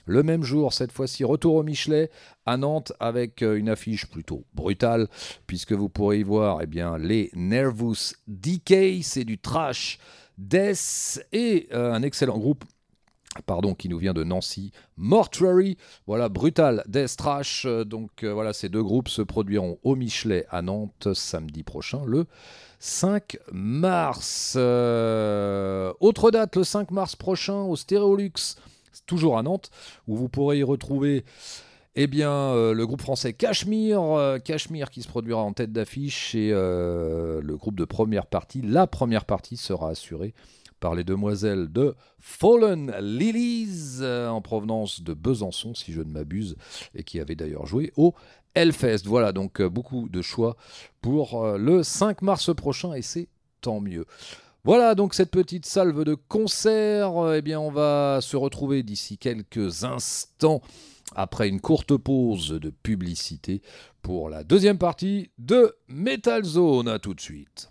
le 0.06 0.24
même 0.24 0.44
jour, 0.44 0.74
cette 0.74 0.92
fois-ci, 0.92 1.24
retour 1.24 1.56
au 1.56 1.64
Michelet 1.64 2.10
à 2.46 2.58
Nantes 2.58 2.92
avec 3.00 3.42
euh, 3.42 3.56
une 3.56 3.70
affiche 3.70 4.08
plutôt 4.08 4.46
brutale, 4.54 5.08
puisque 5.48 5.74
vous 5.74 5.90
pourrez 5.90 6.20
y 6.20 6.24
voir 6.24 6.60
eh 6.62 6.66
bien, 6.66 6.98
les 6.98 7.30
Nervous 7.34 8.14
Decay, 8.28 9.02
c'est 9.04 9.26
du 9.26 9.38
trash, 9.38 10.00
Death 10.40 11.24
et 11.32 11.70
un 11.72 12.02
excellent 12.02 12.40
groupe 12.40 12.66
pardon, 13.46 13.74
qui 13.74 13.90
nous 13.90 13.98
vient 13.98 14.14
de 14.14 14.24
Nancy, 14.24 14.72
Mortuary, 14.98 15.78
voilà, 16.08 16.30
Brutal 16.30 16.84
Death 16.88 17.18
Trash, 17.18 17.66
donc 17.86 18.24
voilà, 18.24 18.54
ces 18.54 18.70
deux 18.70 18.84
groupes 18.84 19.10
se 19.10 19.22
produiront 19.22 19.80
au 19.84 19.96
Michelet 19.96 20.46
à 20.50 20.62
Nantes 20.62 21.14
samedi 21.14 21.64
prochain, 21.64 22.02
le 22.06 22.26
5 22.84 23.38
mars. 23.54 24.56
Euh, 24.58 25.94
autre 26.02 26.32
date, 26.32 26.58
le 26.58 26.66
5 26.66 26.92
mars 26.92 27.16
prochain, 27.16 27.62
au 27.62 27.78
Stéréolux, 27.78 28.58
toujours 29.06 29.38
à 29.38 29.42
Nantes, 29.42 29.72
où 30.10 30.18
vous 30.18 30.28
pourrez 30.28 30.58
y 30.58 30.64
retrouver 30.64 31.24
eh 31.96 32.08
bien, 32.08 32.30
euh, 32.30 32.74
le 32.74 32.86
groupe 32.86 33.02
français 33.02 33.32
Cachemire, 33.32 34.02
euh, 34.02 34.38
Cachemire 34.38 34.90
qui 34.90 35.02
se 35.02 35.08
produira 35.08 35.42
en 35.42 35.54
tête 35.54 35.72
d'affiche, 35.72 36.36
et 36.36 36.50
le 36.50 37.56
groupe 37.56 37.76
de 37.76 37.86
première 37.86 38.26
partie. 38.26 38.62
La 38.62 38.86
première 38.86 39.24
partie 39.24 39.56
sera 39.56 39.92
assurée 39.92 40.34
par 40.84 40.96
les 40.96 41.06
demoiselles 41.06 41.72
de 41.72 41.96
Fallen 42.20 42.94
Lilies, 43.00 44.02
en 44.04 44.42
provenance 44.42 45.02
de 45.02 45.14
Besançon, 45.14 45.74
si 45.74 45.94
je 45.94 46.02
ne 46.02 46.12
m'abuse, 46.12 46.58
et 46.94 47.04
qui 47.04 47.22
avait 47.22 47.36
d'ailleurs 47.36 47.66
joué 47.66 47.94
au 47.96 48.14
Hellfest. 48.54 49.04
Voilà 49.06 49.32
donc 49.32 49.62
euh, 49.62 49.70
beaucoup 49.70 50.10
de 50.10 50.22
choix 50.22 50.58
pour 51.00 51.42
euh, 51.42 51.58
le 51.58 51.84
5 51.84 52.22
mars 52.22 52.54
prochain 52.54 52.96
et 52.96 53.02
c'est 53.02 53.30
tant 53.62 53.80
mieux. 53.80 54.04
Voilà 54.66 54.94
donc 54.94 55.14
cette 55.14 55.32
petite 55.32 55.66
salve 55.66 56.04
de 56.04 56.16
concert. 56.16 57.34
Eh 57.34 57.42
bien, 57.42 57.62
on 57.62 57.72
va 57.72 58.20
se 58.22 58.36
retrouver 58.36 58.84
d'ici 58.84 59.18
quelques 59.18 59.86
instants 59.86 60.60
après 61.16 61.48
une 61.48 61.62
courte 61.62 61.96
pause 61.96 62.50
de 62.50 62.72
publicité 62.72 63.62
pour 64.02 64.30
la 64.30 64.44
deuxième 64.44 64.78
partie 64.78 65.32
de 65.38 65.78
Metal 65.88 66.44
Zone. 66.44 66.90
A 66.90 67.00
tout 67.00 67.14
de 67.14 67.22
suite. 67.22 67.70